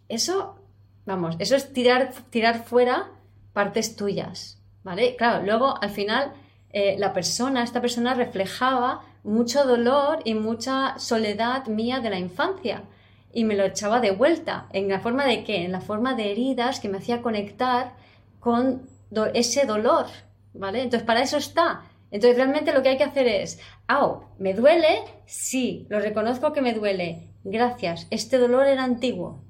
Eso, 0.10 0.61
vamos, 1.06 1.36
eso 1.40 1.56
es 1.56 1.74
tirar, 1.74 2.12
tirar 2.30 2.64
fuera 2.64 3.10
partes 3.54 3.96
tuyas, 3.96 4.60
¿vale? 4.84 5.16
Claro, 5.16 5.46
luego 5.46 5.82
al 5.82 5.90
final 5.90 6.34
eh, 6.72 6.96
la 6.98 7.14
persona, 7.14 7.64
esta 7.64 7.82
persona 7.82 8.14
reflejaba 8.14 9.02
mucho 9.24 9.66
dolor 9.66 10.20
y 10.26 10.34
mucha 10.34 10.98
soledad 10.98 11.68
mía 11.68 12.00
de 12.00 12.10
la 12.10 12.20
infancia 12.20 12.84
y 13.34 13.44
me 13.44 13.56
lo 13.56 13.66
echaba 13.66 14.00
de 14.00 14.12
vuelta. 14.12 14.68
¿En 14.72 14.90
la 14.90 15.00
forma 15.00 15.26
de 15.26 15.44
qué? 15.44 15.64
En 15.64 15.72
la 15.72 15.82
forma 15.82 16.16
de 16.16 16.32
heridas 16.32 16.80
que 16.80 16.90
me 16.90 16.98
hacía 16.98 17.22
conectar 17.22 17.94
con 18.40 18.90
ese 19.34 19.66
dolor 19.66 20.08
¿vale? 20.54 20.82
Entonces, 20.82 21.06
para 21.06 21.22
eso 21.22 21.38
está. 21.38 21.84
Entonces, 22.12 22.38
realmente 22.38 22.74
lo 22.74 22.84
que 22.84 22.90
hay 22.90 22.98
que 22.98 23.04
hacer 23.04 23.28
es, 23.28 23.60
¡au! 23.88 24.26
¿Me 24.38 24.54
duele? 24.54 25.04
Sí, 25.26 25.86
lo 25.90 26.00
reconozco 26.00 26.54
que 26.54 26.62
me 26.62 26.74
duele. 26.74 27.30
Gracias, 27.44 28.08
este 28.12 28.38
dolor 28.38 28.68
era 28.68 28.84
antiguo, 28.84 29.42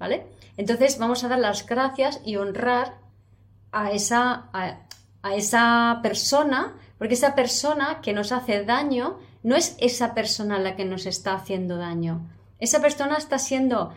¿vale? 0.00 0.26
Entonces, 0.56 0.98
vamos 0.98 1.22
a 1.22 1.28
dar 1.28 1.38
las 1.38 1.64
gracias 1.64 2.20
y 2.24 2.34
honrar 2.34 2.98
a 3.70 3.92
esa, 3.92 4.48
a 4.52 5.34
esa 5.36 6.00
persona, 6.02 6.74
porque 6.98 7.14
esa 7.14 7.36
persona 7.36 8.00
que 8.02 8.12
nos 8.12 8.32
hace 8.32 8.64
daño 8.64 9.18
no 9.44 9.54
es 9.54 9.76
esa 9.78 10.14
persona 10.14 10.58
la 10.58 10.74
que 10.74 10.84
nos 10.84 11.06
está 11.06 11.34
haciendo 11.34 11.76
daño. 11.76 12.28
Esa 12.58 12.80
persona 12.80 13.16
está 13.16 13.38
siendo 13.38 13.92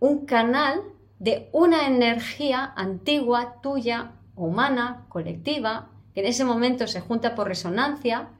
un 0.00 0.26
canal 0.26 0.82
de 1.18 1.48
una 1.52 1.86
energía 1.86 2.72
antigua, 2.74 3.60
tuya, 3.62 4.12
humana, 4.34 5.06
colectiva, 5.08 5.90
que 6.14 6.20
en 6.20 6.26
ese 6.26 6.44
momento 6.44 6.86
se 6.88 7.00
junta 7.00 7.34
por 7.34 7.46
resonancia, 7.46 8.30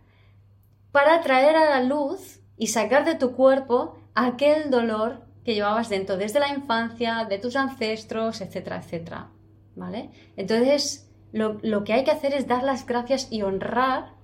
para 0.91 1.21
traer 1.21 1.57
a 1.57 1.71
la 1.71 1.83
luz 1.83 2.41
y 2.57 2.67
sacar 2.67 3.05
de 3.05 3.15
tu 3.15 3.33
cuerpo 3.33 3.99
aquel 4.15 4.71
dolor 4.71 5.23
que 5.45 5.55
llevabas 5.55 5.89
dentro 5.89 6.17
desde 6.17 6.41
la 6.41 6.49
infancia, 6.49 7.27
de 7.29 7.39
tus 7.39 7.57
ancestros, 7.57 8.41
etcétera, 8.41 8.79
etcétera. 8.79 9.29
¿Vale? 9.75 10.11
Entonces, 10.37 11.09
lo, 11.33 11.59
lo, 11.63 11.85
que 11.85 11.95
hay 11.95 12.05
que 12.05 12.11
hacer 12.11 12.35
es 12.35 12.47
dar 12.47 12.63
las 12.63 12.87
gracias 12.87 13.29
y 13.31 13.43
honrar. 13.43 14.15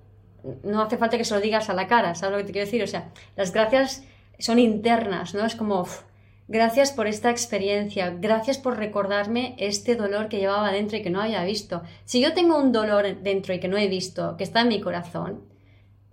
No 0.62 0.82
hace 0.82 0.98
falta 0.98 1.18
que 1.18 1.24
se 1.24 1.34
lo 1.34 1.40
digas 1.40 1.68
a 1.70 1.74
la 1.74 1.88
cara, 1.88 2.14
¿sabes 2.14 2.32
lo 2.32 2.38
que 2.38 2.44
te 2.44 2.52
quiero 2.52 2.66
decir? 2.66 2.82
O 2.82 2.86
sea, 2.86 3.10
las 3.36 3.52
gracias 3.52 4.04
son 4.38 4.58
internas, 4.58 5.34
¿no? 5.34 5.44
Es 5.44 5.56
como, 5.56 5.86
Gracias 6.50 6.92
por 6.92 7.06
esta 7.06 7.28
experiencia, 7.28 8.08
gracias 8.08 8.56
por 8.56 8.78
recordarme 8.78 9.54
este 9.58 9.96
dolor 9.96 10.30
que 10.30 10.38
llevaba 10.38 10.72
dentro 10.72 10.96
y 10.96 11.02
que 11.02 11.10
no 11.10 11.20
había 11.20 11.44
visto. 11.44 11.82
Si 12.06 12.22
yo 12.22 12.32
tengo 12.32 12.56
un 12.56 12.72
dolor 12.72 13.20
dentro 13.20 13.52
y 13.52 13.60
que 13.60 13.68
no 13.68 13.76
he 13.76 13.86
visto, 13.86 14.34
que 14.38 14.44
está 14.44 14.62
en 14.62 14.68
mi 14.68 14.80
corazón, 14.80 15.42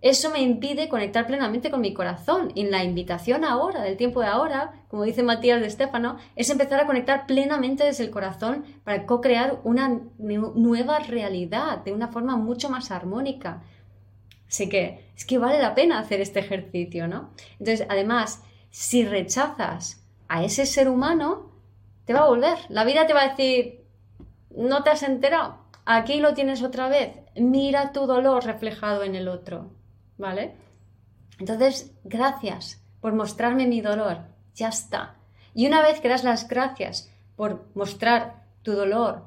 eso 0.05 0.29
me 0.29 0.39
impide 0.39 0.87
conectar 0.87 1.25
plenamente 1.25 1.71
con 1.71 1.81
mi 1.81 1.91
corazón. 1.91 2.51
Y 2.53 2.65
la 2.65 2.83
invitación 2.83 3.43
ahora, 3.43 3.81
del 3.81 3.97
tiempo 3.97 4.21
de 4.21 4.27
ahora, 4.27 4.73
como 4.87 5.03
dice 5.03 5.23
Matías 5.23 5.59
de 5.59 5.65
Estefano, 5.65 6.17
es 6.35 6.51
empezar 6.51 6.79
a 6.79 6.85
conectar 6.85 7.25
plenamente 7.25 7.83
desde 7.83 8.03
el 8.03 8.11
corazón 8.11 8.65
para 8.83 9.07
co-crear 9.07 9.61
una 9.63 9.99
nueva 10.19 10.99
realidad 10.99 11.79
de 11.79 11.91
una 11.91 12.09
forma 12.09 12.35
mucho 12.35 12.69
más 12.69 12.91
armónica. 12.91 13.63
Así 14.47 14.69
que 14.69 15.09
es 15.15 15.25
que 15.25 15.39
vale 15.39 15.59
la 15.59 15.73
pena 15.73 15.97
hacer 15.97 16.21
este 16.21 16.39
ejercicio, 16.39 17.07
¿no? 17.07 17.31
Entonces, 17.59 17.87
además, 17.89 18.43
si 18.69 19.05
rechazas 19.05 20.05
a 20.27 20.43
ese 20.43 20.67
ser 20.67 20.87
humano, 20.87 21.49
te 22.05 22.13
va 22.13 22.19
a 22.19 22.27
volver. 22.27 22.59
La 22.69 22.83
vida 22.83 23.07
te 23.07 23.13
va 23.15 23.23
a 23.23 23.29
decir, 23.29 23.83
no 24.55 24.83
te 24.83 24.91
has 24.91 25.01
enterado, 25.01 25.57
aquí 25.85 26.19
lo 26.19 26.35
tienes 26.35 26.61
otra 26.61 26.89
vez, 26.89 27.11
mira 27.35 27.91
tu 27.91 28.05
dolor 28.05 28.45
reflejado 28.45 29.03
en 29.03 29.15
el 29.15 29.27
otro, 29.27 29.71
¿vale? 30.17 30.55
Entonces, 31.39 31.91
gracias 32.03 32.81
por 33.01 33.13
mostrarme 33.13 33.67
mi 33.67 33.81
dolor, 33.81 34.19
ya 34.53 34.69
está. 34.69 35.15
Y 35.53 35.67
una 35.67 35.81
vez 35.81 35.99
que 35.99 36.09
das 36.09 36.23
las 36.23 36.47
gracias 36.47 37.11
por 37.35 37.65
mostrar 37.73 38.45
tu 38.63 38.73
dolor, 38.73 39.23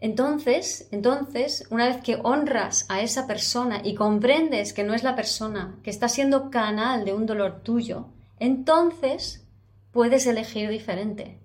entonces, 0.00 0.88
entonces, 0.92 1.66
una 1.70 1.86
vez 1.86 1.98
que 2.02 2.18
honras 2.22 2.86
a 2.88 3.02
esa 3.02 3.26
persona 3.26 3.82
y 3.84 3.94
comprendes 3.94 4.72
que 4.72 4.82
no 4.82 4.94
es 4.94 5.02
la 5.02 5.14
persona 5.14 5.78
que 5.82 5.90
está 5.90 6.08
siendo 6.08 6.50
canal 6.50 7.04
de 7.04 7.12
un 7.12 7.26
dolor 7.26 7.60
tuyo, 7.62 8.06
entonces 8.38 9.46
puedes 9.90 10.26
elegir 10.26 10.70
diferente, 10.70 11.38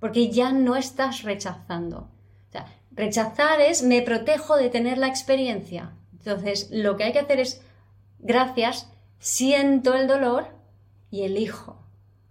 porque 0.00 0.30
ya 0.30 0.50
no 0.50 0.74
estás 0.74 1.22
rechazando. 1.22 2.08
O 2.48 2.52
sea, 2.52 2.66
rechazar 2.90 3.60
es 3.60 3.84
me 3.84 4.02
protejo 4.02 4.56
de 4.56 4.70
tener 4.70 4.98
la 4.98 5.06
experiencia. 5.06 5.92
Entonces, 6.12 6.68
lo 6.72 6.96
que 6.96 7.04
hay 7.04 7.12
que 7.12 7.20
hacer 7.20 7.38
es, 7.38 7.62
gracias, 8.22 8.90
siento 9.18 9.94
el 9.94 10.06
dolor 10.06 10.48
y 11.10 11.22
elijo. 11.22 11.76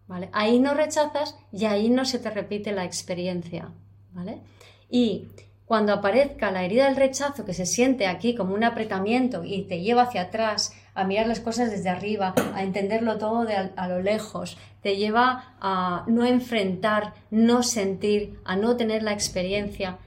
¿Vale? 0.08 0.30
Ahí 0.34 0.60
no 0.60 0.73
rechazas 0.73 1.38
y 1.52 1.65
ahí 1.65 1.89
no 1.89 2.04
se 2.04 2.17
te 2.17 2.32
repite 2.32 2.71
la 2.71 2.84
experiencia. 2.84 3.69
¿Vale? 4.12 4.41
Y 4.89 5.28
cuando 5.65 5.93
aparezca 5.93 6.49
la 6.49 6.63
herida 6.63 6.86
del 6.86 6.95
rechazo 6.95 7.45
que 7.45 7.54
se 7.54 7.67
siente 7.67 8.08
aquí 8.08 8.34
como 8.34 8.56
un 8.56 8.63
apretamiento 8.63 9.43
y 9.43 9.62
te 9.65 9.82
lleva 9.82 10.02
hacia 10.02 10.23
atrás 10.23 10.73
a 10.95 11.04
mirar 11.04 11.28
las 11.28 11.41
cosas 11.41 11.69
desde 11.69 11.89
arriba, 11.89 12.34
a 12.56 12.63
entenderlo 12.63 13.19
todo 13.19 13.45
de 13.45 13.54
a, 13.54 13.88
lo 13.88 14.02
lejos, 14.02 14.58
te 14.82 14.97
lleva 14.97 15.54
a 15.62 16.06
no 16.08 16.25
enfrentar, 16.25 17.13
no 17.30 17.62
sentir, 17.62 18.39
a 18.45 18.56
no 18.56 18.78
tener 18.78 19.04
la 19.04 19.13
experiencia. 19.13 19.99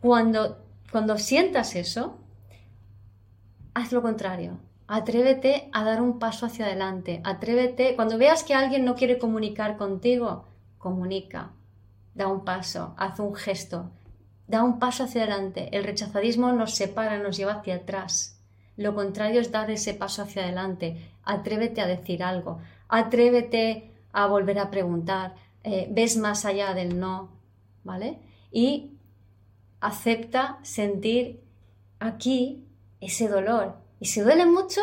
Cuando, 0.00 0.64
cuando 0.90 1.18
sientas 1.18 1.76
eso, 1.76 2.16
haz 3.74 3.92
lo 3.92 4.00
contrario. 4.00 4.58
Atrévete 4.92 5.70
a 5.72 5.84
dar 5.84 6.02
un 6.02 6.18
paso 6.18 6.46
hacia 6.46 6.66
adelante. 6.66 7.20
Atrévete, 7.22 7.94
cuando 7.94 8.18
veas 8.18 8.42
que 8.42 8.54
alguien 8.54 8.84
no 8.84 8.96
quiere 8.96 9.20
comunicar 9.20 9.76
contigo, 9.76 10.46
comunica. 10.78 11.52
Da 12.16 12.26
un 12.26 12.44
paso, 12.44 12.92
haz 12.98 13.20
un 13.20 13.36
gesto, 13.36 13.92
da 14.48 14.64
un 14.64 14.80
paso 14.80 15.04
hacia 15.04 15.22
adelante. 15.22 15.68
El 15.70 15.84
rechazadismo 15.84 16.50
nos 16.50 16.74
separa, 16.74 17.18
nos 17.18 17.36
lleva 17.36 17.52
hacia 17.52 17.76
atrás. 17.76 18.40
Lo 18.76 18.96
contrario 18.96 19.40
es 19.40 19.52
dar 19.52 19.70
ese 19.70 19.94
paso 19.94 20.22
hacia 20.22 20.42
adelante. 20.42 21.12
Atrévete 21.22 21.80
a 21.80 21.86
decir 21.86 22.24
algo. 22.24 22.58
Atrévete 22.88 23.92
a 24.12 24.26
volver 24.26 24.58
a 24.58 24.72
preguntar. 24.72 25.36
Eh, 25.62 25.86
ves 25.88 26.16
más 26.16 26.44
allá 26.44 26.74
del 26.74 26.98
no. 26.98 27.30
¿Vale? 27.84 28.18
Y 28.50 28.98
acepta 29.78 30.58
sentir 30.62 31.44
aquí 32.00 32.66
ese 33.00 33.28
dolor. 33.28 33.88
Y 34.00 34.06
si 34.06 34.20
duele 34.20 34.46
mucho, 34.46 34.80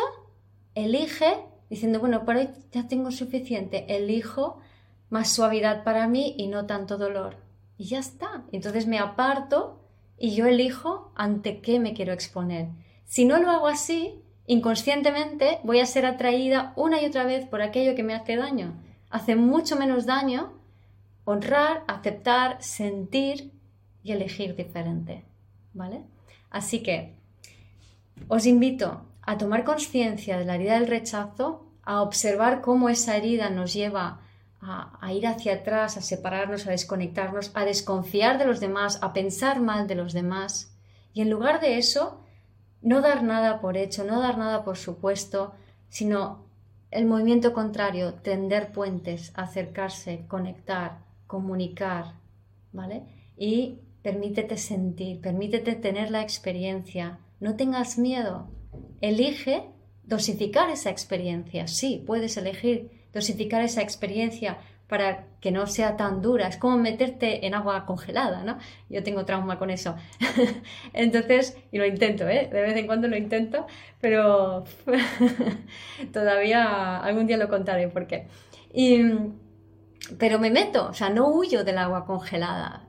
elige 0.74 1.44
diciendo, 1.68 2.00
bueno, 2.00 2.24
por 2.24 2.36
hoy 2.36 2.48
ya 2.72 2.86
tengo 2.88 3.10
suficiente. 3.10 3.84
Elijo 3.94 4.60
más 5.10 5.30
suavidad 5.30 5.84
para 5.84 6.06
mí 6.06 6.34
y 6.38 6.46
no 6.46 6.66
tanto 6.66 6.96
dolor. 6.96 7.36
Y 7.76 7.84
ya 7.84 7.98
está. 7.98 8.44
Entonces 8.52 8.86
me 8.86 8.98
aparto 8.98 9.80
y 10.16 10.34
yo 10.34 10.46
elijo 10.46 11.12
ante 11.16 11.60
qué 11.60 11.78
me 11.80 11.94
quiero 11.94 12.12
exponer. 12.12 12.68
Si 13.04 13.24
no 13.24 13.38
lo 13.38 13.50
hago 13.50 13.66
así, 13.66 14.22
inconscientemente 14.46 15.60
voy 15.64 15.80
a 15.80 15.86
ser 15.86 16.06
atraída 16.06 16.72
una 16.76 17.00
y 17.02 17.06
otra 17.06 17.24
vez 17.24 17.46
por 17.46 17.60
aquello 17.60 17.94
que 17.94 18.02
me 18.02 18.14
hace 18.14 18.36
daño. 18.36 18.80
Hace 19.10 19.36
mucho 19.36 19.76
menos 19.76 20.06
daño 20.06 20.52
honrar, 21.24 21.84
aceptar, 21.88 22.62
sentir 22.62 23.52
y 24.02 24.12
elegir 24.12 24.56
diferente, 24.56 25.24
¿vale? 25.74 26.02
Así 26.50 26.82
que 26.82 27.17
os 28.26 28.46
invito 28.46 29.02
a 29.22 29.38
tomar 29.38 29.64
conciencia 29.64 30.38
de 30.38 30.44
la 30.44 30.56
herida 30.56 30.74
del 30.74 30.88
rechazo, 30.88 31.66
a 31.82 32.02
observar 32.02 32.60
cómo 32.60 32.88
esa 32.88 33.16
herida 33.16 33.50
nos 33.50 33.72
lleva 33.72 34.20
a, 34.60 35.12
ir 35.12 35.26
hacia 35.26 35.54
atrás, 35.54 35.96
a 35.96 36.00
separarnos, 36.00 36.66
a 36.66 36.70
desconectarnos, 36.70 37.52
a 37.54 37.64
desconfiar 37.64 38.38
de 38.38 38.46
los 38.46 38.60
demás, 38.60 38.98
a 39.02 39.12
pensar 39.12 39.60
mal 39.60 39.86
de 39.86 39.94
los 39.94 40.12
demás. 40.12 40.74
Y 41.12 41.22
en 41.22 41.30
lugar 41.30 41.60
de 41.60 41.78
eso, 41.78 42.20
no 42.82 43.00
dar 43.00 43.22
nada 43.22 43.60
por 43.60 43.76
hecho, 43.76 44.04
no 44.04 44.20
dar 44.20 44.38
nada 44.38 44.64
por 44.64 44.76
supuesto, 44.76 45.54
sino 45.88 46.46
el 46.90 47.06
movimiento 47.06 47.52
contrario, 47.52 48.14
tender 48.14 48.72
puentes, 48.72 49.32
acercarse, 49.34 50.26
conectar, 50.26 50.98
comunicar, 51.26 52.14
¿vale? 52.72 53.04
Y 53.36 53.80
permítete 54.02 54.56
sentir, 54.56 55.20
permítete 55.20 55.74
tener 55.74 56.10
la 56.10 56.22
experiencia, 56.22 57.18
no 57.40 57.56
tengas 57.56 57.98
miedo, 57.98 58.50
elige 59.00 59.70
dosificar 60.04 60.70
esa 60.70 60.90
experiencia, 60.90 61.66
sí, 61.68 62.02
puedes 62.06 62.36
elegir 62.36 62.90
dosificar 63.12 63.62
esa 63.62 63.82
experiencia 63.82 64.58
para 64.88 65.26
que 65.40 65.52
no 65.52 65.66
sea 65.66 65.96
tan 65.96 66.22
dura. 66.22 66.48
Es 66.48 66.56
como 66.56 66.78
meterte 66.78 67.46
en 67.46 67.54
agua 67.54 67.84
congelada, 67.84 68.42
¿no? 68.42 68.58
Yo 68.88 69.02
tengo 69.02 69.24
trauma 69.24 69.58
con 69.58 69.70
eso. 69.70 69.94
Entonces, 70.94 71.56
y 71.70 71.78
lo 71.78 71.86
intento, 71.86 72.26
¿eh? 72.26 72.48
De 72.50 72.62
vez 72.62 72.74
en 72.76 72.86
cuando 72.86 73.06
lo 73.06 73.16
intento, 73.16 73.66
pero 74.00 74.64
todavía 76.12 76.98
algún 76.98 77.26
día 77.26 77.36
lo 77.36 77.48
contaré 77.48 77.88
por 77.88 78.06
qué. 78.06 78.28
pero 80.18 80.38
me 80.38 80.50
meto, 80.50 80.88
o 80.88 80.94
sea, 80.94 81.10
no 81.10 81.28
huyo 81.28 81.64
del 81.64 81.76
agua 81.78 82.06
congelada. 82.06 82.88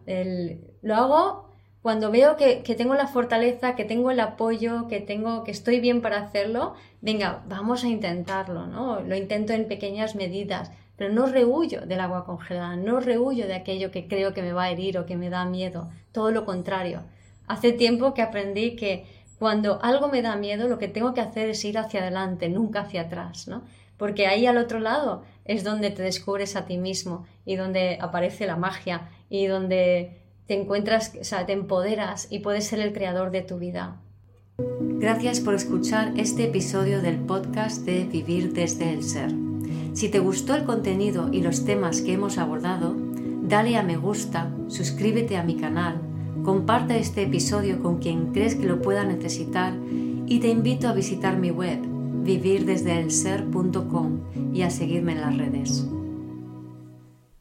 lo 0.82 0.96
hago 0.96 1.49
cuando 1.82 2.12
veo 2.12 2.36
que, 2.36 2.62
que, 2.62 2.76
tengo 2.76 2.94
la 2.96 3.08
fortaleza, 3.08 3.76
que 3.76 3.86
tengo 3.86 4.12
el 4.12 4.20
apoyo, 4.20 4.88
que 4.88 5.00
tengo, 5.00 5.44
que 5.44 5.52
estoy 5.52 5.80
bien 5.80 6.02
para 6.02 6.18
hacerlo, 6.18 6.74
venga, 7.02 7.44
vamos 7.48 7.84
a 7.84 7.88
intentarlo, 7.88 8.68
¿no? 8.68 9.00
Lo 9.02 9.16
intento 9.16 9.54
en 9.54 9.68
pequeñas 9.68 10.16
medidas, 10.16 10.72
pero 10.98 11.14
no 11.14 11.28
rehuyo 11.28 11.86
del 11.86 12.02
agua 12.02 12.26
congelada, 12.26 12.76
no 12.76 13.00
rehuyo 13.00 13.48
de 13.48 13.56
aquello 13.56 13.92
que 13.92 14.08
creo 14.08 14.34
que 14.34 14.42
me 14.42 14.52
va 14.52 14.66
a 14.66 14.72
herir 14.72 14.98
o 14.98 15.06
que 15.06 15.16
me 15.16 15.30
da 15.30 15.46
miedo, 15.46 15.90
todo 16.12 16.32
lo 16.32 16.46
contrario. 16.46 17.04
Hace 17.48 17.72
tiempo 17.72 18.14
que 18.14 18.22
aprendí 18.22 18.76
que 18.76 19.06
cuando 19.40 19.82
algo 19.82 20.10
me 20.10 20.22
da 20.22 20.36
miedo, 20.36 20.68
lo 20.68 20.78
que 20.78 20.90
tengo 20.90 21.14
que 21.14 21.22
hacer 21.22 21.50
es 21.50 21.64
ir 21.64 21.78
hacia 21.78 22.02
adelante, 22.02 22.50
nunca 22.50 22.82
hacia 22.82 23.04
atrás, 23.04 23.48
¿no? 23.48 23.64
Porque 23.96 24.28
ahí 24.28 24.46
al 24.46 24.58
otro 24.58 24.82
lado 24.82 25.24
es 25.46 25.64
donde 25.64 25.90
te 25.92 26.04
descubres 26.04 26.58
a 26.58 26.66
ti 26.66 26.78
mismo 26.78 27.26
y 27.46 27.56
donde 27.56 27.98
aparece 28.02 28.46
la 28.46 28.58
magia 28.58 29.10
y 29.30 29.48
donde 29.48 30.20
te 30.50 30.60
encuentras, 30.60 31.14
o 31.22 31.24
sea, 31.24 31.46
te 31.46 31.54
empoderas 31.54 32.28
y 32.32 32.40
puedes 32.40 32.66
ser 32.66 32.80
el 32.80 32.92
creador 32.92 33.30
de 33.30 33.44
tu 33.44 33.60
vida. 33.60 34.02
Gracias 34.58 35.42
por 35.42 35.54
escuchar 35.54 36.14
este 36.18 36.46
episodio 36.46 37.04
del 37.04 37.18
podcast 37.18 37.86
de 37.86 38.06
Vivir 38.06 38.52
desde 38.52 38.92
el 38.92 39.04
Ser. 39.04 39.32
Si 39.94 40.10
te 40.10 40.18
gustó 40.18 40.56
el 40.56 40.64
contenido 40.64 41.30
y 41.32 41.44
los 41.44 41.66
temas 41.66 42.02
que 42.02 42.14
hemos 42.14 42.40
abordado, 42.40 42.96
dale 43.44 43.78
a 43.78 43.84
me 43.84 43.98
gusta, 43.98 44.52
suscríbete 44.70 45.38
a 45.38 45.44
mi 45.44 45.56
canal, 45.56 46.02
comparte 46.44 46.98
este 46.98 47.22
episodio 47.22 47.80
con 47.84 48.00
quien 48.00 48.34
crees 48.34 48.56
que 48.56 48.66
lo 48.66 48.82
pueda 48.82 49.04
necesitar 49.04 49.76
y 50.26 50.40
te 50.40 50.48
invito 50.48 50.88
a 50.88 50.94
visitar 50.94 51.38
mi 51.38 51.52
web 51.52 51.78
vivirdesdeelser.com 52.24 54.20
y 54.52 54.64
a 54.64 54.72
seguirme 54.72 55.12
en 55.12 55.22
las 55.22 55.38
redes. 55.38 55.86